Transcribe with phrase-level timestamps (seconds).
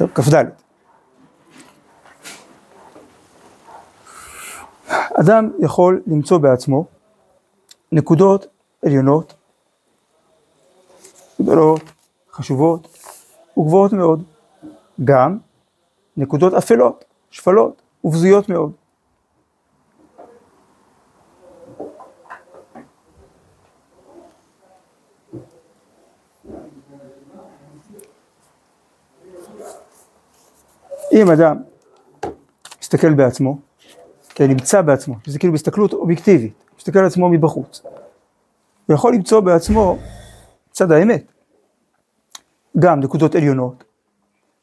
[0.00, 0.44] טוב, כ"ד.
[5.20, 6.84] אדם יכול למצוא בעצמו
[7.92, 8.46] נקודות
[8.84, 9.34] עליונות,
[11.42, 11.80] גדולות,
[12.32, 12.98] חשובות
[13.58, 14.22] וגבוהות מאוד,
[15.04, 15.38] גם
[16.16, 18.72] נקודות אפלות, שפלות ובזויות מאוד.
[31.12, 31.56] אם אדם
[32.80, 33.58] מסתכל בעצמו,
[34.28, 37.82] כן, נמצא בעצמו, זה כאילו בהסתכלות אובייקטיבית, מסתכל על עצמו מבחוץ,
[38.86, 39.96] הוא יכול למצוא בעצמו
[40.70, 41.32] צד האמת,
[42.78, 43.84] גם נקודות עליונות,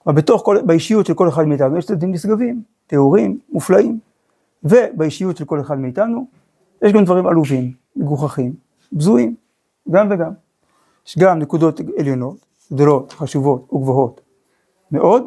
[0.08, 4.00] אבל בתוך כל, באישיות של כל אחד מאיתנו יש צדדים נשגבים, טהורים, מופלאים,
[4.64, 6.28] ובאישיות של כל אחד מאיתנו
[6.82, 8.54] יש גם דברים עלובים, מגוחכים,
[8.94, 9.36] בזויים,
[9.92, 10.32] גם וגם.
[11.08, 12.38] יש גם נקודות עליונות,
[12.74, 14.22] גדולות, חשובות וגבוהות
[14.92, 15.24] מאוד,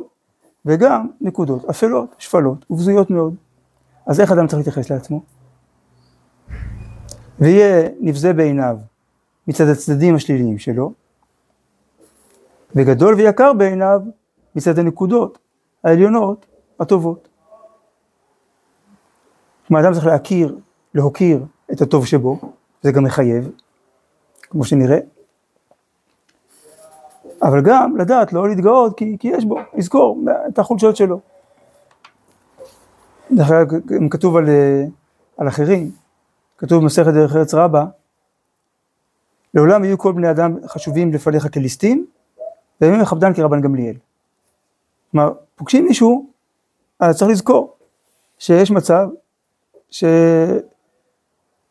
[0.67, 3.35] וגם נקודות אפלות, שפלות ובזויות מאוד.
[4.07, 5.23] אז איך אדם צריך להתייחס לעצמו?
[7.39, 8.79] ויהיה נבזה בעיניו
[9.49, 10.93] מצד הצדדים השליליים שלו,
[12.77, 14.01] וגדול ויקר בעיניו
[14.55, 15.39] מצד הנקודות
[15.85, 16.47] העליונות
[16.81, 17.29] הטובות.
[19.67, 20.59] כלומר, אדם צריך להכיר,
[20.95, 22.41] להוקיר את הטוב שבו,
[22.83, 23.51] זה גם מחייב,
[24.41, 24.99] כמו שנראה,
[27.43, 31.21] אבל גם לדעת לא להתגאות כי, כי יש בו, לזכור את החולשות שלו.
[33.33, 33.79] דרך אגב,
[34.11, 34.45] כתוב על,
[35.37, 35.91] על אחרים,
[36.59, 37.85] כתוב במסכת דרך ארץ רבה,
[39.55, 42.07] לעולם יהיו כל בני אדם חשובים לפניך כליסטים,
[42.81, 43.97] וימים מכבדן כרבן גמליאל.
[45.11, 46.27] כלומר, פוגשים מישהו,
[47.01, 47.77] אז צריך לזכור
[48.39, 49.09] שיש מצב
[49.91, 50.05] ש...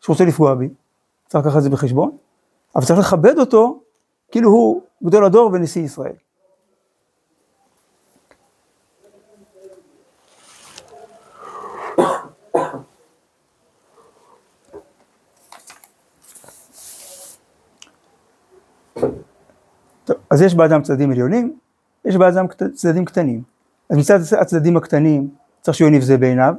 [0.02, 0.70] שרוצה לפגוע בי,
[1.28, 2.18] צריך לקחת את זה בחשבון,
[2.76, 3.80] אבל צריך לכבד אותו
[4.32, 6.14] כאילו הוא גדול הדור ונשיא ישראל.
[20.06, 21.60] טוב, אז יש באדם צדדים עליונים,
[22.06, 23.44] יש באדם צדדים קטנים.
[23.90, 25.30] אז מצד הצדדים הקטנים
[25.62, 26.56] צריך שיהיה נבזה בעיניו,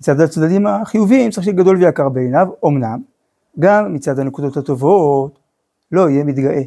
[0.00, 3.02] מצד הצדדים החיוביים צריך שיהיה גדול ויקר בעיניו, אמנם,
[3.58, 5.38] גם מצד הנקודות הטובות
[5.92, 6.62] לא יהיה מתגאה.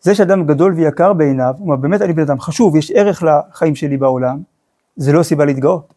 [0.00, 3.74] זה שאדם גדול ויקר בעיניו, הוא אומר באמת אני בן אדם חשוב, יש ערך לחיים
[3.74, 4.42] שלי בעולם,
[4.96, 5.94] זה לא סיבה להתגאות.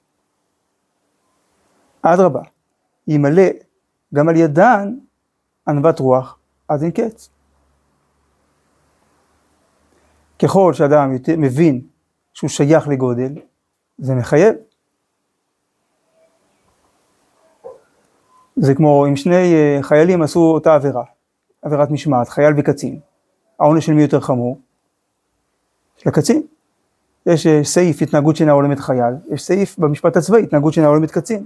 [2.02, 2.42] אדרבה,
[3.08, 3.44] ימלא
[4.14, 4.96] גם על ידן
[5.68, 6.38] ענוות רוח,
[6.70, 7.30] אז אין קץ.
[10.40, 11.82] ככל שאדם יותר מבין
[12.34, 13.34] שהוא שייך לגודל,
[13.98, 14.56] זה מחייב.
[18.56, 21.04] זה כמו אם שני אה, חיילים עשו אותה עבירה,
[21.62, 23.00] עבירת משמעת, חייל וקצין.
[23.60, 24.60] העונש של מי יותר חמור?
[25.98, 26.44] של הקצין.
[27.26, 31.46] יש אה, סעיף התנהגות שאינה הולמת חייל, יש סעיף במשפט הצבאי התנהגות שאינה הולמת קצין.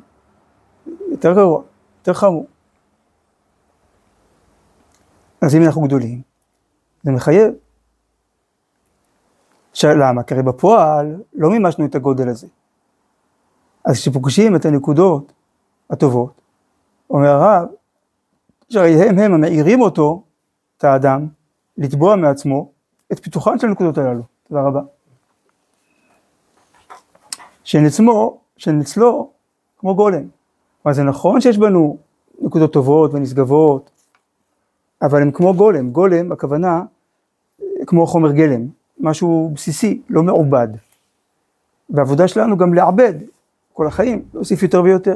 [1.11, 1.63] יותר גרוע,
[1.99, 2.45] יותר חמור.
[5.41, 6.21] אז אם אנחנו גדולים,
[7.03, 7.53] זה מחייב.
[9.83, 10.23] למה?
[10.23, 12.47] כי הרי בפועל לא מימשנו את הגודל הזה.
[13.85, 15.33] אז כשפוגשים את הנקודות
[15.89, 16.41] הטובות,
[17.09, 17.67] אומר הרב,
[18.69, 20.23] שהרי הם הם המאירים אותו,
[20.77, 21.27] את האדם,
[21.77, 22.71] לתבוע מעצמו
[23.11, 24.21] את פיתוחן של הנקודות הללו.
[24.47, 24.81] תודה רבה.
[27.63, 29.31] שנצמו, שנצלו
[29.77, 30.23] כמו גולם.
[30.83, 31.97] כלומר זה נכון שיש בנו
[32.41, 33.91] נקודות טובות ונשגבות,
[35.01, 35.91] אבל הם כמו גולם.
[35.91, 36.83] גולם, הכוונה,
[37.87, 38.67] כמו חומר גלם,
[38.99, 40.67] משהו בסיסי, לא מעובד.
[41.89, 43.13] והעבודה שלנו גם לעבד
[43.73, 45.15] כל החיים, להוסיף יותר ויותר.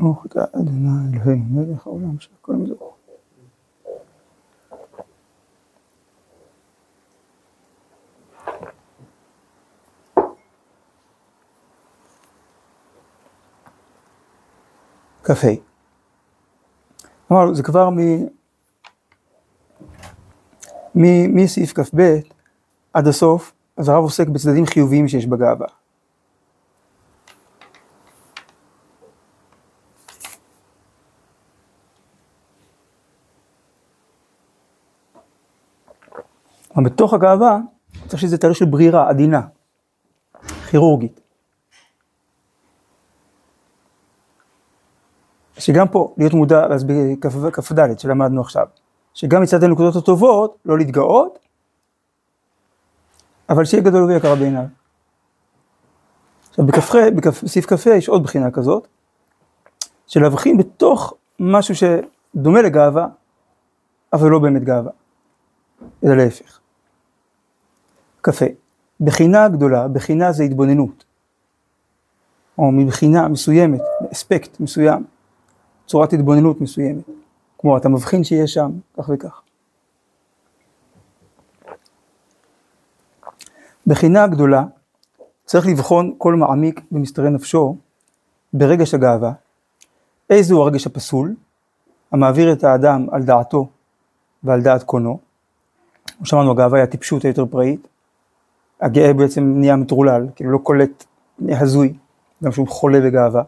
[0.00, 2.94] ברוך אתה אדוני אלוהינו מלך העולם שהכל מזרחו.
[15.24, 15.48] כ"ה.
[17.32, 17.90] אמרנו, זה כבר.
[17.90, 17.98] מ...
[21.36, 22.18] מסעיף כ"ב
[22.92, 25.66] עד הסוף, אז הרב עוסק בצדדים חיוביים שיש בגאווה.
[36.76, 37.58] אבל בתוך הגאווה
[38.06, 39.40] צריך שזה תהליך של ברירה עדינה,
[40.70, 41.20] כירורגית.
[45.58, 48.66] שגם פה להיות מודע, אז בכ"ד שלמדנו עכשיו,
[49.14, 51.38] שגם מצד הנקודות הטובות לא להתגאות,
[53.48, 54.64] אבל שיהיה גדול ויקר בעיניו.
[56.50, 56.94] עכשיו בכ"ח,
[57.44, 58.88] בסעיף כ"ה יש עוד בחינה כזאת,
[60.06, 63.06] של להבחין בתוך משהו שדומה לגאווה,
[64.12, 64.90] אבל לא באמת גאווה,
[66.04, 66.63] אלא להפך.
[68.24, 68.46] כ"ה,
[69.00, 71.04] בחינה גדולה, בחינה זה התבוננות,
[72.58, 73.80] או מבחינה מסוימת,
[74.12, 75.04] אספקט מסוים,
[75.86, 77.04] צורת התבוננות מסוימת,
[77.58, 79.40] כמו אתה מבחין שיש שם, כך וכך.
[83.86, 84.64] בחינה גדולה
[85.44, 87.76] צריך לבחון כל מעמיק במסתרי נפשו
[88.52, 89.32] ברגש הגאווה,
[90.30, 91.34] איזהו הרגש הפסול,
[92.12, 93.68] המעביר את האדם על דעתו
[94.44, 95.18] ועל דעת קונו.
[96.24, 97.93] שאמרנו, הגאווה היא הטיפשות היותר פראית.
[98.84, 101.04] הגאה בעצם נהיה מטרולל, כאילו לא קולט,
[101.38, 101.94] נהיה הזוי,
[102.44, 103.42] גם שהוא חולה בגאווה.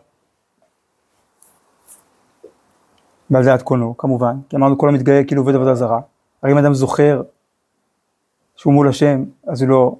[3.31, 6.00] ועל דעת קונו, כמובן, כי אמרנו כל המתגאה כאילו עובד עבודה זרה.
[6.43, 7.23] הרי אם אדם זוכר
[8.56, 9.97] שהוא מול השם, אז הוא לא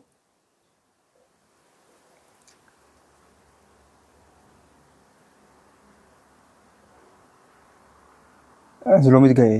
[8.87, 9.59] אז הוא לא מתגאה.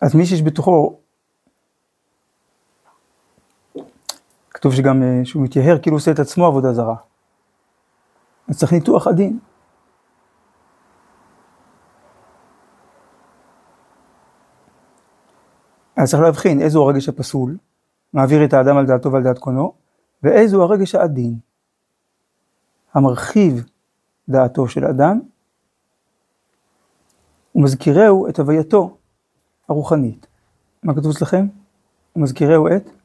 [0.00, 0.98] אז מי שיש בתוכו,
[4.56, 6.96] כתוב שגם אה, שהוא מתייהר כאילו עושה את עצמו עבודה זרה.
[8.48, 9.38] אז צריך ניתוח עדין.
[15.96, 17.56] אז צריך להבחין איזו הרגש הפסול,
[18.12, 19.72] מעביר את האדם על דעתו ועל דעת קונו,
[20.22, 21.38] ואיזו הרגש העדין,
[22.94, 23.66] המרחיב
[24.28, 25.20] דעתו של אדם,
[27.54, 28.96] ומזכירהו את הווייתו
[29.68, 30.26] הרוחנית.
[30.82, 31.46] מה כתוב אצלכם?
[32.16, 32.95] ומזכירהו את?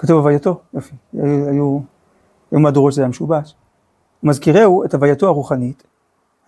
[0.00, 1.78] כתוב הווייתו, יופי, היו, היו,
[2.50, 3.54] היו מהדורות שזה היה משובש.
[4.22, 5.82] ומזכירהו את הווייתו הרוחנית,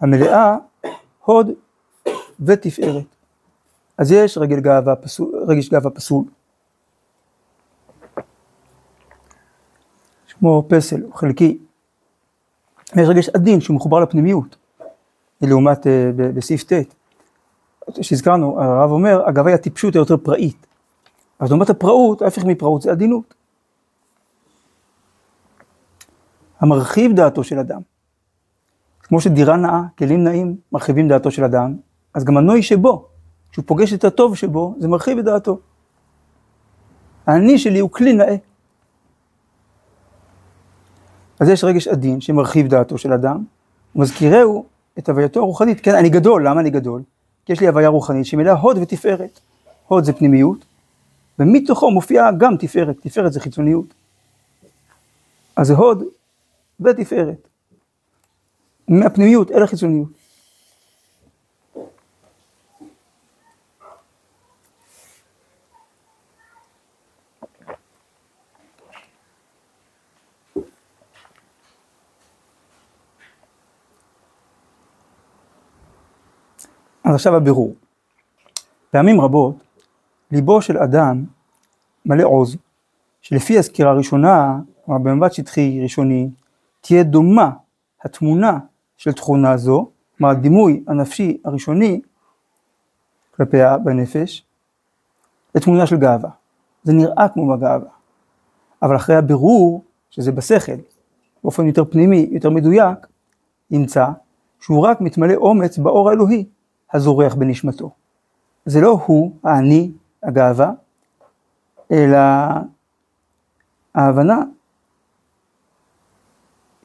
[0.00, 0.56] המלאה
[1.24, 1.50] הוד
[2.40, 3.04] ותפארת.
[3.98, 6.24] אז יש רגל גאווה פסול, רגש גאווה פסול.
[10.38, 11.58] כמו פסל, חלקי.
[12.96, 14.56] יש רגש עדין שהוא מחובר לפנימיות,
[15.40, 16.94] לעומת אה, בסעיף ט',
[18.00, 20.66] שהזכרנו, הרב אומר, אגב היא הטיפשות היותר פראית.
[21.38, 23.41] אז לעומת הפראות, ההפך מפראות זה עדינות.
[26.62, 27.80] המרחיב דעתו של אדם.
[29.02, 31.76] כמו שדירה נאה, כלים נאים, מרחיבים דעתו של אדם,
[32.14, 33.08] אז גם הנוי שבו,
[33.50, 35.58] כשהוא פוגש את הטוב שבו, זה מרחיב את דעתו.
[37.26, 38.36] האני שלי הוא כלי נאה.
[41.40, 43.44] אז יש רגש עדין שמרחיב דעתו של אדם,
[43.96, 44.64] ומזכירהו
[44.98, 45.80] את הווייתו הרוחנית.
[45.80, 47.02] כן, אני גדול, למה אני גדול?
[47.46, 49.40] כי יש לי הוויה רוחנית שמלאה הוד ותפארת.
[49.86, 50.64] הוד זה פנימיות,
[51.38, 53.94] ומתוכו מופיעה גם תפארת, תפארת זה חיצוניות.
[55.56, 56.02] אז הוד
[56.84, 57.48] ותפארת.
[58.88, 60.08] מהפנימיות אל החיצוניות.
[77.04, 77.74] אז עכשיו הבירור.
[78.90, 79.54] פעמים רבות,
[80.30, 81.24] ליבו של אדם
[82.06, 82.56] מלא עוז,
[83.20, 86.28] שלפי הסקירה הראשונה, כלומר במבט שטחי ראשוני,
[86.82, 87.50] תהיה דומה
[88.04, 88.58] התמונה
[88.96, 92.00] של תכונה זו, כלומר הדימוי הנפשי הראשוני
[93.36, 94.44] כלפיה בנפש,
[95.54, 96.30] לתמונה של גאווה.
[96.82, 97.90] זה נראה כמו בגאווה.
[98.82, 100.72] אבל אחרי הבירור, שזה בשכל,
[101.44, 103.06] באופן יותר פנימי, יותר מדויק,
[103.70, 104.06] ימצא
[104.60, 106.44] שהוא רק מתמלא אומץ באור האלוהי,
[106.92, 107.90] הזורח בנשמתו.
[108.66, 109.90] זה לא הוא, האני,
[110.22, 110.70] הגאווה,
[111.92, 112.18] אלא
[113.94, 114.42] ההבנה,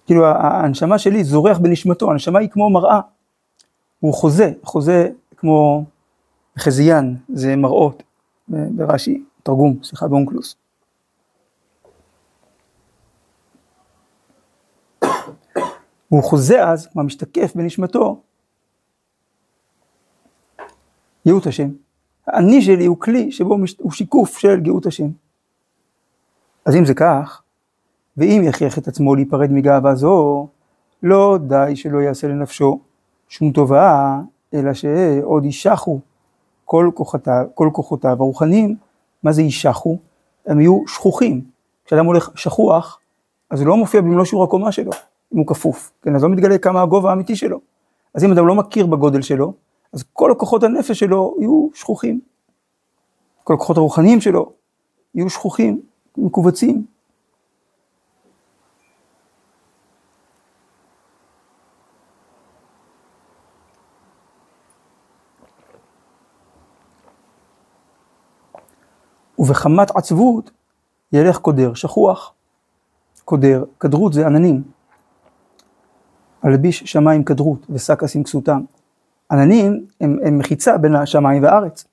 [0.08, 3.00] כאילו הנשמה שלי זורח בנשמתו, הנשמה היא כמו מראה,
[4.00, 5.86] הוא חוזה, חוזה כמו
[6.60, 8.04] חזיין, זה מראות,
[8.48, 10.56] ברש"י, תרגום, סליחה, באונקלוס.
[16.10, 18.22] הוא חוזה אז, כלומר משתקף בנשמתו,
[21.28, 21.70] גאות השם.
[22.28, 25.08] האני שלי הוא כלי שבו הוא שיקוף של גאות השם.
[26.66, 27.42] אז אם זה כך,
[28.18, 30.48] ואם יכריח את עצמו להיפרד מגאווה זו,
[31.04, 32.80] לא די שלא יעשה לנפשו
[33.30, 34.20] שום טובה,
[34.54, 36.00] אלא שעוד יישחו
[36.66, 36.90] כל
[37.56, 38.76] כל כוחותיו הרוחניים.
[39.24, 39.98] מה זה יישחו?
[40.46, 41.42] הם יהיו שכוחים.
[41.86, 43.00] כשאדם הולך שכוח,
[43.50, 44.92] אז הוא לא מופיע במלוא שיעור הקומה שלו,
[45.34, 45.92] אם הוא כפוף.
[46.02, 47.60] כן, אז לא מתגלה כמה הגובה האמיתי שלו.
[48.14, 49.54] אז אם אדם לא מכיר בגודל שלו,
[49.94, 52.20] אז כל הכוחות הנפש שלו יהיו שכוחים.
[53.44, 54.52] כל הכוחות הרוחניים שלו
[55.16, 55.82] יהיו שכוחים,
[56.18, 56.97] מכווצים.
[69.48, 70.52] ובחמת עצבות
[71.14, 72.34] ילך קודר, שכוח,
[73.26, 74.64] קודר, קדרות זה עננים.
[76.44, 78.62] הלביש שמיים קדרות ושק אשים כסותם.
[79.32, 81.86] עננים הם, הם מחיצה בין השמיים והארץ.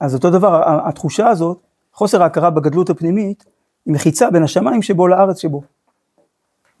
[0.00, 1.58] אז אותו דבר, התחושה הזאת,
[1.92, 3.44] חוסר ההכרה בגדלות הפנימית,
[3.86, 5.62] היא מחיצה בין השמיים שבו לארץ שבו,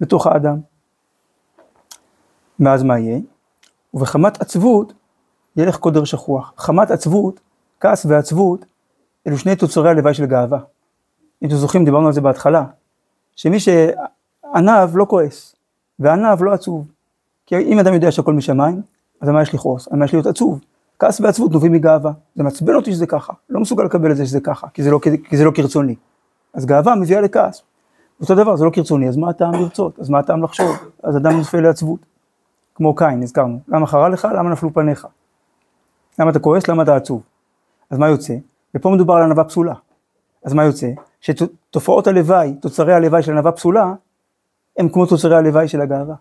[0.00, 0.60] בתוך האדם.
[2.60, 3.18] ואז מה יהיה?
[3.94, 4.92] ובחמת עצבות
[5.56, 6.52] ילך קודר שכוח.
[6.56, 7.40] חמת עצבות,
[7.80, 8.64] כעס ועצבות,
[9.26, 10.58] אלו שני תוצרי הלוואי של גאווה.
[11.42, 12.64] אם אתם זוכרים, דיברנו על זה בהתחלה,
[13.36, 15.56] שמי שענב לא כועס,
[15.98, 16.86] וענב לא עצוב.
[17.46, 18.82] כי אם אדם יודע שהכל משמיים,
[19.20, 19.88] אז מה יש לכעוס?
[19.92, 20.60] מה יש להיות עצוב?
[20.98, 22.12] כעס ועצבות נובעים מגאווה.
[22.34, 25.00] זה מעצבן אותי שזה ככה, לא מסוגל לקבל את זה שזה ככה, כי זה לא,
[25.28, 25.94] כי זה לא כרצוני.
[26.54, 27.62] אז גאווה מביאה לכעס.
[28.20, 29.98] אותו דבר, זה לא כרצוני, אז מה הטעם לרצות?
[29.98, 30.76] אז מה הטעם לחשוב?
[31.02, 32.00] אז אדם נופל לעצבות.
[32.74, 33.58] כמו קין, הזכרנו.
[33.68, 34.28] למה חרה לך?
[34.36, 35.06] למה נפלו פניך?
[36.18, 36.68] למה אתה כועס?
[36.68, 37.22] למה אתה עצוב?
[37.90, 38.34] אז מה יוצא?
[38.74, 39.74] ופה מדובר על ענווה פסולה.
[40.44, 40.86] אז מה יוצא?
[41.20, 43.92] שתופעות הלוואי, תוצרי הלוואי של ענווה פסולה,
[44.78, 46.14] הם כמו תוצרי הלוואי של הגאווה.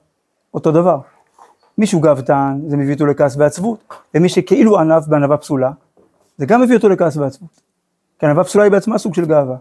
[0.53, 0.99] אותו דבר.
[1.77, 5.71] מישהו גאוותן, זה מביא אותו לכעס ועצבות, ומי שכאילו ענב בענווה פסולה,
[6.37, 7.61] זה גם מביא אותו לכעס ועצבות.
[8.19, 9.57] כי ענווה פסולה היא בעצמה סוג של גאווה.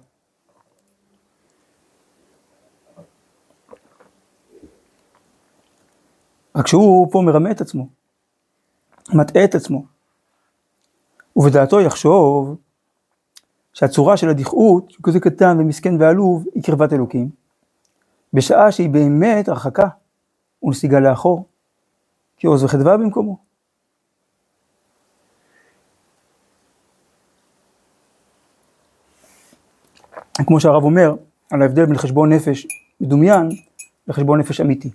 [6.56, 7.88] רק שהוא פה מרמה את עצמו,
[9.14, 9.84] מטעה את עצמו,
[11.36, 12.56] ובדעתו יחשוב
[13.72, 17.30] שהצורה של הדכאות, שהוא כזה קטן ומסכן ועלוב, היא קרבת אלוקים,
[18.32, 19.88] בשעה שהיא באמת הרחקה
[20.62, 21.46] ונסיגה לאחור,
[22.36, 23.36] כי עוז וחדווה במקומו.
[30.46, 31.14] כמו שהרב אומר,
[31.50, 32.66] על ההבדל בין חשבון נפש
[33.00, 33.48] מדומיין
[34.08, 34.90] לחשבון נפש אמיתי.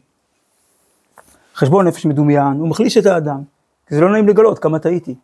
[1.55, 3.43] חשבון נפש מדומיין, הוא מחליש את האדם,
[3.87, 5.15] כי זה לא נעים לגלות כמה טעיתי.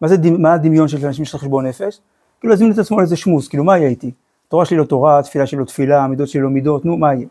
[0.00, 2.00] מה זה, מה הדמיון של אנשים של חשבון נפש?
[2.44, 4.10] כאילו להזמין את עצמו לאיזה שמוס, כאילו מה יהיה איתי?
[4.48, 7.26] תורה שלי לא תורה, תפילה שלי לא תפילה, מידות שלי לא מידות, נו מה יהיה?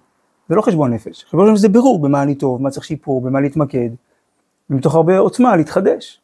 [0.50, 3.42] זה לא חשבון נפש, חשבון נפש זה בירור במה אני טוב, מה צריך שיפור, במה
[3.42, 3.90] להתמקד,
[4.70, 6.22] ומתוך הרבה עוצמה להתחדש.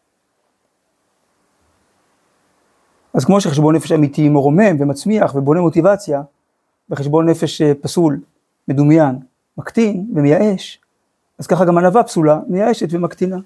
[3.14, 6.22] אז כמו שחשבון נפש אמיתי מרומם ומצמיח ובונה מוטיבציה,
[6.90, 8.20] וחשבון נפש אה, פסול,
[8.68, 9.16] מדומיין,
[9.58, 10.82] מקטין ומייאש,
[11.40, 13.38] אז ככה גם ענווה פסולה מייאשת ומקטינה.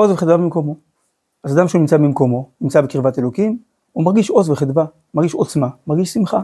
[0.00, 0.74] עוז וחדווה במקומו.
[1.44, 3.58] אז אדם שהוא נמצא במקומו, נמצא בקרבת אלוקים,
[3.92, 6.42] הוא מרגיש עוז וחדווה, מרגיש עוצמה, מרגיש שמחה.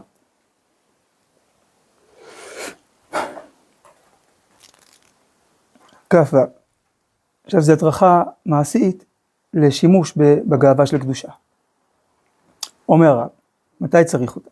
[6.10, 6.36] כ"ו.
[7.44, 9.04] עכשיו זו הדרכה מעשית
[9.54, 11.28] לשימוש בגאווה של קדושה.
[12.88, 13.28] אומר הרב,
[13.80, 14.50] מתי צריך אותה?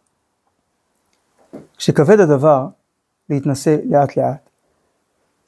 [1.77, 2.67] כשכבד הדבר
[3.31, 4.51] להתנשא לאט לאט,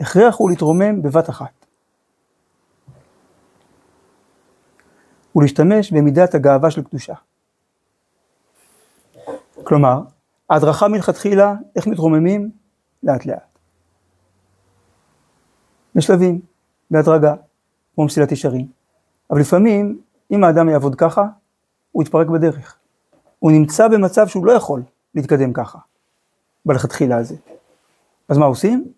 [0.01, 1.66] הכרח הוא להתרומם בבת אחת.
[5.37, 7.15] ולהשתמש במידת הגאווה של קדושה.
[9.65, 10.01] כלומר,
[10.51, 12.51] ההדרכה מלכתחילה, איך מתרוממים?
[13.03, 13.59] לאט לאט.
[15.95, 16.41] בשלבים,
[16.91, 17.35] בהדרגה,
[17.95, 18.67] כמו מסילת ישרים.
[19.31, 20.01] אבל לפעמים,
[20.31, 21.25] אם האדם יעבוד ככה,
[21.93, 22.77] הוא יתפרק בדרך.
[23.39, 24.83] הוא נמצא במצב שהוא לא יכול
[25.15, 25.79] להתקדם ככה,
[26.67, 27.37] בלכתחילה הזה.
[28.29, 28.93] אז מה עושים?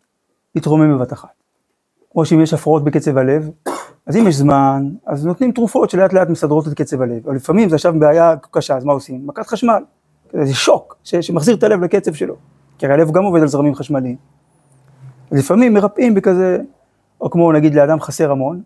[0.54, 1.42] להתרומם בבת אחת.
[2.16, 3.50] או שאם יש הפרעות בקצב הלב,
[4.08, 7.26] אז אם יש זמן, אז נותנים תרופות שלאט לאט מסדרות את קצב הלב.
[7.26, 9.26] אבל לפעמים זה עכשיו בעיה קשה, אז מה עושים?
[9.26, 9.82] מכת חשמל.
[10.32, 12.34] זה שוק ש- שמחזיר את הלב לקצב שלו.
[12.78, 14.16] כי הרי הלב גם עובד על זרמים חשמליים.
[15.32, 16.58] לפעמים מרפאים בכזה
[17.20, 18.62] או כמו נגיד לאדם חסר המון,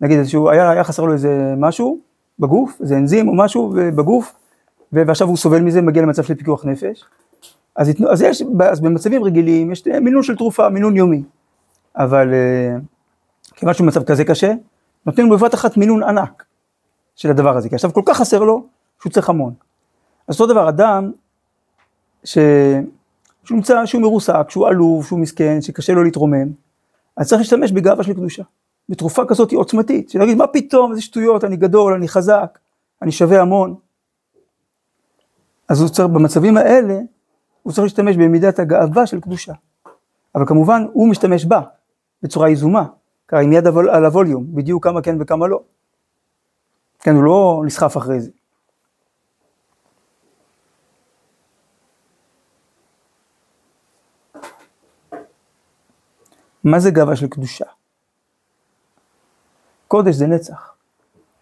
[0.00, 1.98] נגיד שהוא היה, היה חסר לו איזה משהו
[2.38, 4.34] בגוף, איזה אנזים או משהו בגוף,
[4.92, 7.04] ועכשיו הוא סובל מזה, מגיע למצב של פיקוח נפש,
[7.76, 11.22] אז, אז, יש, אז במצבים רגילים יש מינון של תרופה, מינון יומי,
[11.96, 12.76] אבל אה,
[13.58, 14.52] כיוון שהוא במצב כזה קשה,
[15.06, 16.44] נותנים לו בבת אחת מינון ענק
[17.16, 18.66] של הדבר הזה, כי עכשיו כל כך חסר לו,
[19.00, 19.54] שהוא צריך המון.
[20.28, 21.12] אז אותו דבר, אדם
[22.24, 22.38] ש...
[23.44, 26.48] שהוא נמצא, שהוא מרוסק, שהוא עלוב, שהוא מסכן, שקשה לו להתרומם,
[27.16, 28.42] אז צריך להשתמש בגאווה של קדושה.
[28.88, 32.58] בתרופה כזאת עוצמתית, שלהגיד מה פתאום, איזה שטויות, אני גדול, אני חזק,
[33.02, 33.74] אני שווה המון.
[35.68, 36.98] אז הוא צריך, במצבים האלה,
[37.62, 39.52] הוא צריך להשתמש במידת הגאווה של קדושה.
[40.34, 41.60] אבל כמובן, הוא משתמש בה,
[42.22, 42.84] בצורה יזומה,
[43.28, 45.60] ככה עם יד על הווליום, בדיוק כמה כן וכמה לא.
[46.98, 48.30] כן, הוא לא נסחף אחרי זה.
[56.64, 57.64] מה זה גאווה של קדושה?
[59.88, 60.74] קודש זה נצח.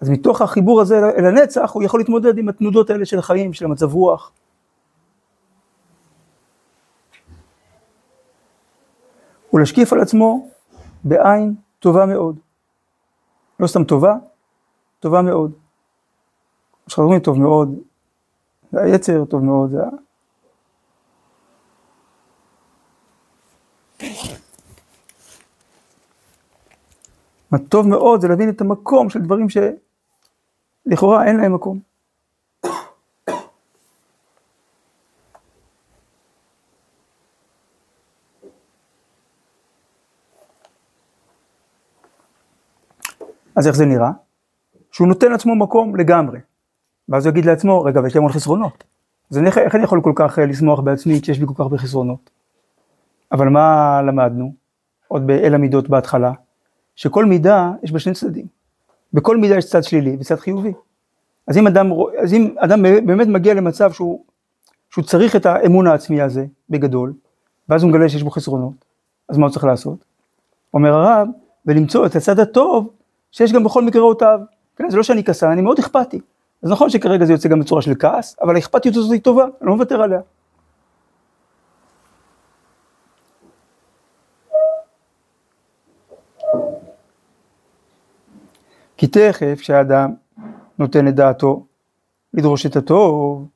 [0.01, 3.65] אז מתוך החיבור הזה אל הנצח, הוא יכול להתמודד עם התנודות האלה של החיים, של
[3.65, 4.33] המצב רוח.
[9.53, 10.49] ולהשקיף על עצמו
[11.05, 11.55] בעין
[11.87, 12.39] טובה מאוד.
[13.61, 14.15] לא סתם טובה,
[15.01, 15.53] טובה מאוד.
[16.89, 17.75] יש לך אומרים טוב מאוד,
[18.73, 19.89] זה היצר טוב מאוד, זה ה...
[27.51, 31.81] מה טוב מאוד זה להבין את המקום של דברים שלכאורה אין להם מקום.
[43.57, 44.11] אז איך זה נראה?
[44.93, 46.39] שהוא נותן לעצמו מקום לגמרי.
[47.09, 48.85] ואז הוא יגיד לעצמו, רגע, ויש לי המון חסרונות.
[49.31, 51.79] אז אני, איך אני יכול כל כך אה, לשמוח בעצמי כשיש לי כל כך הרבה
[51.79, 52.31] חסרונות?
[53.33, 54.53] אבל מה למדנו?
[55.09, 56.33] עוד באל המידות בהתחלה,
[56.97, 58.47] שכל מידה יש בה שני צדדים.
[59.13, 60.73] בכל מידה יש צד שלילי וצד חיובי.
[61.47, 61.91] אז אם אדם,
[62.23, 64.25] אז אם אדם באמת מגיע למצב שהוא,
[64.91, 67.13] שהוא צריך את האמון העצמי הזה, בגדול,
[67.69, 68.85] ואז הוא מגלה שיש בו חסרונות,
[69.29, 70.05] אז מה הוא צריך לעשות?
[70.75, 71.29] אומר הרב,
[71.67, 72.91] ולמצוא את הצד הטוב
[73.37, 74.41] שיש גם בכל מקראותיו.
[74.77, 76.21] כן, זה לא שאני כעסן, אני מאוד אכפתי.
[76.63, 79.69] אז נכון שכרגע זה יוצא גם בצורה של כעס, אבל האכפתיות הזאת היא טובה, אני
[79.69, 80.21] לא מוותר עליה.
[88.97, 90.15] כי תכף כשאדם
[90.79, 91.67] נותן את דעתו
[92.35, 93.49] לדרוש את הטוב,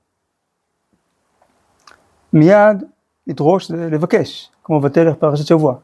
[2.32, 2.84] מיד
[3.26, 5.75] לדרוש זה לבקש, כמו ותלך פרשת שבוע,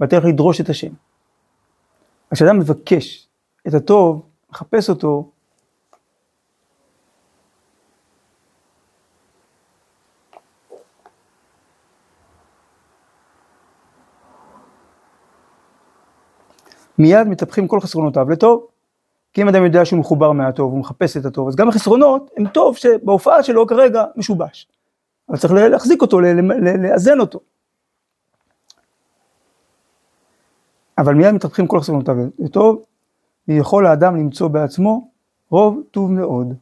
[0.00, 0.92] ותלך לדרוש את השם.
[2.34, 3.21] כשאדם מבקש
[3.68, 5.30] את הטוב, מחפש אותו,
[16.98, 18.66] מיד מתהפכים כל חסרונותיו לטוב.
[19.32, 22.48] כי אם אדם יודע שהוא מחובר מהטוב, הוא מחפש את הטוב, אז גם החסרונות הם
[22.48, 24.68] טוב שבהופעה שלו כרגע משובש.
[25.28, 26.20] אבל צריך להחזיק אותו,
[26.82, 27.40] לאזן אותו.
[30.98, 32.84] אבל מיד מתהפכים כל חסרונותיו לטוב,
[33.48, 35.10] ויכול האדם למצוא בעצמו
[35.50, 36.54] רוב טוב מאוד.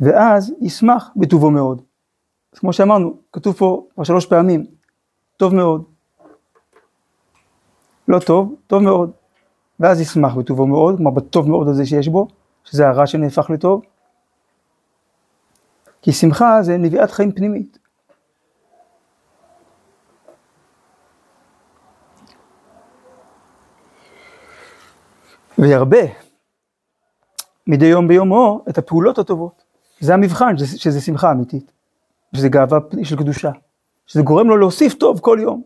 [0.00, 1.82] ואז ישמח בטובו מאוד.
[2.52, 4.66] אז כמו שאמרנו, כתוב פה כבר שלוש פעמים,
[5.36, 5.84] טוב מאוד.
[8.08, 9.10] לא טוב, טוב מאוד.
[9.80, 12.28] ואז ישמח בטובו מאוד, כלומר בטוב מאוד הזה שיש בו,
[12.64, 13.82] שזה הרע שנהפך לטוב.
[16.02, 17.78] כי שמחה זה נביאת חיים פנימית.
[25.58, 26.02] וירבה
[27.66, 29.64] מדי יום ביומו את הפעולות הטובות.
[30.00, 31.72] זה המבחן, שזה, שזה שמחה אמיתית,
[32.36, 33.50] שזה גאווה של קדושה,
[34.06, 35.62] שזה גורם לו להוסיף טוב כל יום.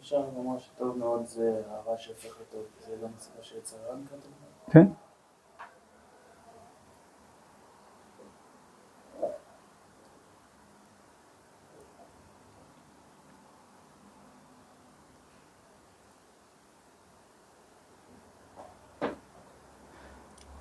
[0.00, 3.94] אפשר לומר שטוב מאוד זה הרע שהופך לטוב, זה הסיבה שיצא רע
[4.70, 4.86] כן.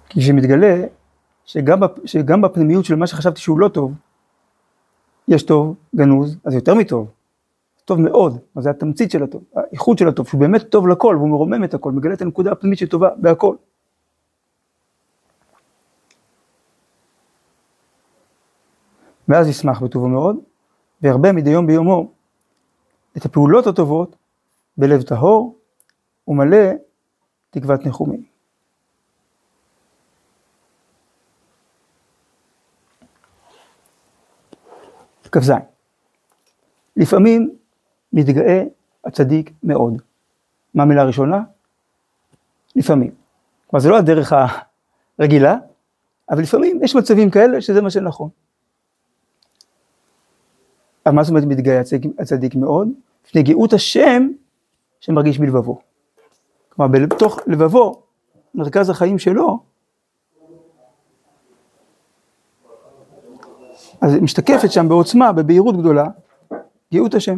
[0.09, 0.85] כי כשמתגלה
[1.45, 3.93] שגם, שגם בפנימיות של מה שחשבתי שהוא לא טוב,
[5.27, 7.11] יש טוב, גנוז, אז יותר מטוב.
[7.85, 11.29] טוב מאוד, אז זה התמצית של הטוב, האיכות של הטוב, שהוא באמת טוב לכל, והוא
[11.29, 13.55] מרומם את הכל, מגלה את הנקודה הפנימית שטובה בהכל.
[19.27, 20.37] ואז ישמח בטובו מאוד,
[21.01, 22.11] וירבה מדי יום ביומו
[23.17, 24.15] את הפעולות הטובות
[24.77, 25.55] בלב טהור
[26.27, 26.57] ומלא
[27.49, 28.34] תקוות ניחומים.
[35.37, 35.51] כ"ז.
[36.97, 37.55] לפעמים
[38.13, 38.63] מתגאה
[39.05, 40.01] הצדיק מאוד.
[40.73, 41.43] מה המילה הראשונה?
[42.75, 43.11] לפעמים.
[43.67, 44.33] כלומר זה לא הדרך
[45.19, 45.57] הרגילה,
[46.29, 48.29] אבל לפעמים יש מצבים כאלה שזה מה שנכון.
[51.05, 52.89] אבל מה זאת אומרת מתגאה הצדיק, הצדיק מאוד?
[53.27, 54.27] לפני גאות השם
[54.99, 55.79] שמרגיש בלבבו.
[56.69, 58.03] כלומר בתוך לבבו,
[58.55, 59.59] מרכז החיים שלו,
[64.01, 66.05] אז משתקפת שם בעוצמה, בבהירות גדולה,
[66.93, 67.37] גאות השם.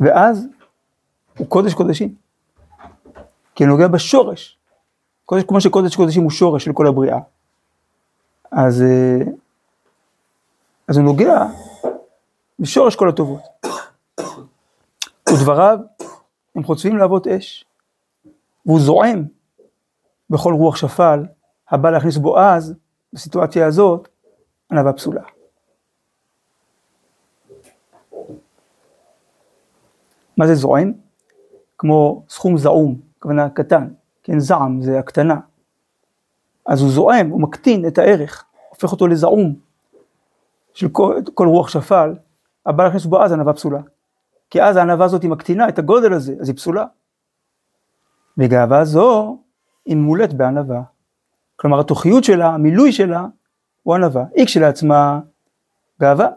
[0.00, 0.46] ואז
[1.38, 2.14] הוא קודש קודשים.
[3.54, 4.58] כי הוא נוגע בשורש.
[5.24, 7.18] קודש, כמו שקודש קודשים הוא שורש של כל הבריאה.
[8.52, 9.32] אז, אה,
[10.88, 11.46] אז הוא נוגע
[12.58, 13.40] בשורש כל הטובות.
[15.28, 15.78] ודבריו
[16.56, 17.64] הם חוצבים להבות אש.
[18.66, 19.24] והוא זועם
[20.30, 21.24] בכל רוח שפל
[21.70, 22.74] הבא להכניס בו אז,
[23.12, 24.08] בסיטואציה הזאת,
[24.72, 25.22] ענווה פסולה.
[30.36, 30.92] מה זה זועם?
[31.78, 33.88] כמו סכום זעום, הכוונה קטן,
[34.22, 35.40] כן, זעם זה הקטנה.
[36.66, 39.54] אז הוא זועם, הוא מקטין את הערך, הופך אותו לזעום
[40.74, 42.14] של כל, כל רוח שפל,
[42.66, 43.80] הבא להכניס בו אז ענווה פסולה.
[44.50, 46.84] כי אז הענווה הזאת היא מקטינה את הגודל הזה, אז היא פסולה.
[48.38, 49.38] וגאווה זו
[49.86, 50.82] היא מולט בענווה.
[51.60, 53.26] כלומר התוכיות שלה, המילוי שלה,
[53.82, 54.24] הוא ענווה.
[54.34, 55.20] היא כשלעצמה
[56.00, 56.28] גאווה,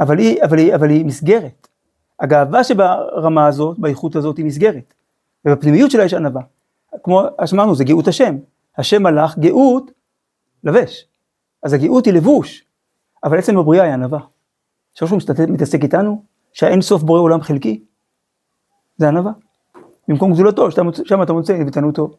[0.00, 1.68] אבל היא, אבל, היא, אבל היא מסגרת.
[2.20, 4.94] הגאווה שברמה הזאת, באיכות הזאת, היא מסגרת.
[5.44, 6.42] ובפנימיות שלה יש ענווה.
[7.02, 8.36] כמו שאמרנו, זה גאות השם.
[8.78, 9.90] השם מלאך, גאות,
[10.64, 11.06] לבש.
[11.62, 12.64] אז הגאות היא לבוש,
[13.24, 14.20] אבל עצם הבריאה היא ענווה.
[14.94, 17.84] שמשהו מתעסק איתנו, שהאין סוף בורא עולם חלקי,
[18.96, 19.32] זה ענווה.
[20.08, 20.70] במקום גזולתו,
[21.04, 22.10] שם אתה מוצא איתנותו.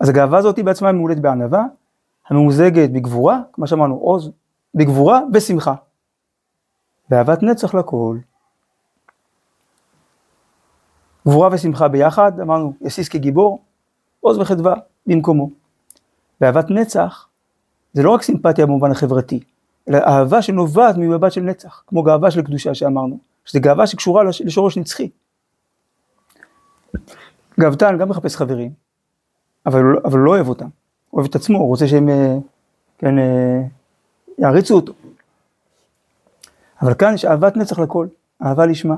[0.00, 1.64] אז הגאווה הזאת היא בעצמה ממולאת בענווה,
[2.28, 4.30] הממוזגת בגבורה, כמו שאמרנו, עוז,
[4.74, 5.74] בגבורה ושמחה.
[7.08, 8.18] באהבת נצח לכל.
[11.28, 13.62] גבורה ושמחה ביחד, אמרנו, יסיס כגיבור,
[14.20, 14.74] עוז וחדווה
[15.06, 15.50] במקומו.
[16.40, 17.28] באהבת נצח
[17.92, 19.40] זה לא רק סימפתיה במובן החברתי,
[19.88, 24.78] אלא אהבה שנובעת ממבט של נצח, כמו גאווה של קדושה שאמרנו, שזה גאווה שקשורה לשורש
[24.78, 25.10] נצחי.
[27.60, 28.72] גאוותן גם מחפש חברים,
[29.68, 30.68] אבל, אבל הוא לא אוהב אותם,
[31.12, 32.36] אוהב את עצמו, הוא רוצה שהם אה,
[32.98, 33.62] כן, אה,
[34.38, 34.92] יעריצו אותו.
[36.82, 38.06] אבל כאן יש אהבת נצח לכל,
[38.42, 38.94] אהבה לשמה.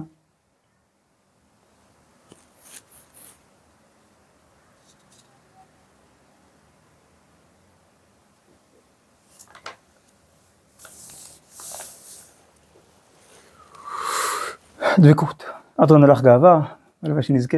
[14.98, 15.44] דבקות.
[15.76, 16.60] אדרון הלך גאווה,
[17.02, 17.56] הלוואי שנזכה,